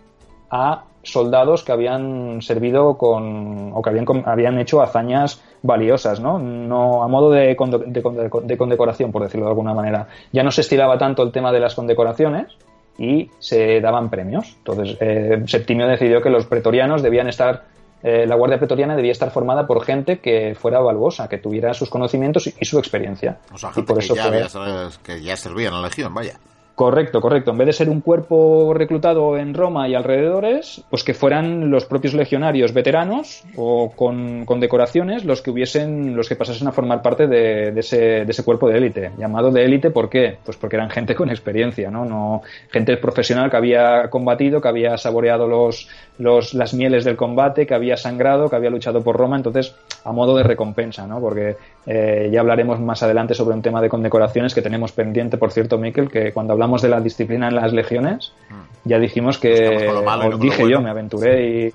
a 0.51 0.85
soldados 1.05 1.63
que 1.63 1.73
habían 1.73 2.43
servido 2.43 2.99
con 2.99 3.73
o 3.73 3.83
que 3.83 3.91
habían, 3.91 4.07
habían 4.27 4.59
hecho 4.59 4.83
hazañas 4.83 5.43
valiosas, 5.63 6.21
¿no? 6.21 6.39
No 6.39 7.03
a 7.03 7.09
modo 7.09 7.31
de, 7.31 7.57
de, 7.57 8.57
condecoración, 8.57 9.13
por 9.13 9.23
decirlo 9.23 9.47
de 9.47 9.51
alguna 9.51 9.75
manera. 9.75 10.09
Ya 10.33 10.43
no 10.43 10.51
se 10.51 10.63
estiraba 10.63 10.99
tanto 10.99 11.23
el 11.23 11.33
tema 11.33 11.53
de 11.53 11.61
las 11.61 11.75
condecoraciones 11.75 12.57
y 12.99 13.31
se 13.39 13.81
daban 13.81 14.11
premios. 14.11 14.55
Entonces, 14.59 14.97
eh, 15.01 15.43
Septimio 15.47 15.87
decidió 15.87 16.21
que 16.21 16.31
los 16.31 16.47
pretorianos 16.47 17.03
debían 17.03 17.29
estar 17.29 17.65
eh, 18.05 18.27
la 18.27 18.37
Guardia 18.37 18.59
Pretoriana 18.59 18.97
debía 18.97 19.13
estar 19.13 19.31
formada 19.31 19.67
por 19.67 19.83
gente 19.83 20.19
que 20.19 20.55
fuera 20.55 20.79
valuosa, 20.79 21.27
que 21.27 21.39
tuviera 21.39 21.73
sus 21.73 21.89
conocimientos 21.89 22.47
y, 22.47 22.65
su 22.67 22.79
experiencia. 22.79 23.39
O 23.51 23.57
sea, 23.57 23.73
gente 23.73 23.95
por 23.95 24.03
eso 24.03 24.15
que 25.03 25.23
ya 25.23 25.37
servía 25.39 25.69
en 25.69 25.75
la 25.75 25.81
Legión, 25.81 26.13
vaya. 26.13 26.35
Correcto, 26.75 27.21
correcto. 27.21 27.53
En 27.53 27.59
vez 27.59 27.67
de 27.67 27.73
ser 27.73 27.89
un 27.89 28.01
cuerpo 28.01 28.75
reclutado 28.75 29.37
en 29.37 29.55
Roma 29.55 29.89
y 29.89 29.95
alrededores, 29.95 30.83
pues 30.91 31.05
que 31.05 31.15
fueran 31.15 31.71
los 31.71 31.85
propios 31.85 32.15
legionarios 32.15 32.73
veteranos 32.73 33.45
o 33.55 33.93
con, 33.95 34.45
decoraciones 34.59 35.25
los 35.25 35.41
que 35.41 35.53
hubiesen, 35.53 36.17
los 36.17 36.29
que 36.29 36.35
pasasen 36.35 36.67
a 36.67 36.73
formar 36.73 37.01
parte 37.01 37.29
de, 37.29 37.69
ese, 37.79 38.25
de 38.25 38.27
ese, 38.29 38.43
cuerpo 38.43 38.69
de 38.69 38.79
élite. 38.79 39.13
Llamado 39.17 39.53
de 39.53 39.65
élite, 39.65 39.91
¿por 39.91 40.11
qué? 40.11 40.37
Pues 40.45 40.57
porque 40.57 40.75
eran 40.75 40.91
gente 40.91 41.15
con 41.15 41.31
experiencia, 41.31 41.93
¿no? 41.93 42.05
no 42.05 42.43
gente 42.73 42.97
profesional 42.97 43.51
que 43.51 43.57
había 43.57 44.11
combatido, 44.11 44.61
que 44.61 44.69
había 44.69 44.97
saboreado 44.97 45.47
los, 45.47 45.89
los, 46.19 46.55
las 46.55 46.75
mieles 46.75 47.05
del 47.05 47.17
combate, 47.17 47.69
que 47.69 47.75
había 47.75 47.97
sangrado, 47.97 48.51
que 48.51 48.57
había 48.57 48.71
luchado 48.71 49.01
por 49.01 49.17
Roma, 49.17 49.37
entonces 49.37 49.77
a 50.03 50.11
modo 50.11 50.37
de 50.37 50.43
recompensa, 50.43 51.07
¿no? 51.07 51.21
Porque 51.21 51.57
eh, 51.87 52.31
ya 52.33 52.41
hablaremos 52.41 52.81
más 52.81 53.03
adelante 53.03 53.35
sobre 53.35 53.55
un 53.55 53.63
tema 53.63 53.81
de 53.83 53.89
condecoraciones 53.89 54.55
que 54.55 54.63
tenemos 54.63 54.93
pendiente, 54.93 55.37
por 55.37 55.53
cierto, 55.53 55.79
Miquel, 55.79 56.11
que 56.11 56.33
cuando 56.33 56.53
hablamos 56.53 56.83
de 56.83 56.89
la 56.89 57.01
disciplina 57.01 57.49
en 57.49 57.57
las 57.57 57.73
legiones, 57.73 58.33
mm. 58.49 58.89
ya 58.89 58.99
dijimos 58.99 59.39
que, 59.39 59.89
os 59.89 60.41
dije 60.41 60.69
yo, 60.69 60.81
me 60.81 60.91
aventuré 60.91 61.47
y, 61.49 61.73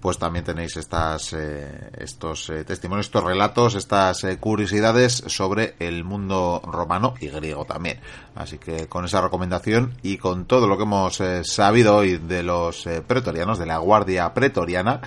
pues 0.00 0.18
también 0.18 0.44
tenéis 0.44 0.76
estas, 0.76 1.32
eh, 1.32 1.90
estos 1.98 2.50
eh, 2.50 2.64
testimonios, 2.64 3.06
estos 3.06 3.24
relatos, 3.24 3.74
estas 3.74 4.22
eh, 4.24 4.38
curiosidades 4.38 5.24
sobre 5.26 5.74
el 5.80 6.04
mundo 6.04 6.62
romano 6.64 7.14
y 7.20 7.28
griego 7.28 7.64
también. 7.64 7.98
Así 8.34 8.58
que 8.58 8.86
con 8.86 9.04
esa 9.04 9.20
recomendación 9.20 9.94
y 10.02 10.18
con 10.18 10.46
todo 10.46 10.68
lo 10.68 10.76
que 10.76 10.84
hemos 10.84 11.20
sabido 11.42 11.96
hoy 11.96 12.18
de 12.18 12.42
los 12.42 12.88
pretorianos, 13.06 13.58
de 13.58 13.66
la 13.66 13.78
guardia 13.78 14.32
pretoriana, 14.32 15.00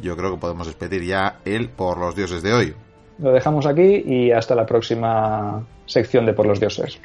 yo 0.00 0.16
creo 0.16 0.32
que 0.32 0.40
podemos 0.40 0.66
despedir 0.66 1.04
ya 1.04 1.40
el 1.44 1.68
por 1.68 1.98
los 1.98 2.14
dioses 2.14 2.42
de 2.42 2.54
hoy. 2.54 2.74
Lo 3.18 3.32
dejamos 3.32 3.66
aquí 3.66 4.02
y 4.06 4.32
hasta 4.32 4.54
la 4.54 4.64
próxima 4.64 5.62
sección 5.86 6.24
de 6.24 6.32
por 6.32 6.46
los 6.46 6.60
dioses. 6.60 6.98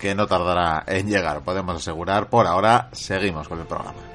Que 0.00 0.14
no 0.14 0.26
tardará 0.26 0.84
en 0.86 1.08
llegar, 1.08 1.42
podemos 1.42 1.76
asegurar. 1.76 2.30
Por 2.30 2.46
ahora, 2.46 2.88
seguimos 2.92 3.48
con 3.48 3.58
el 3.58 3.66
programa. 3.66 4.07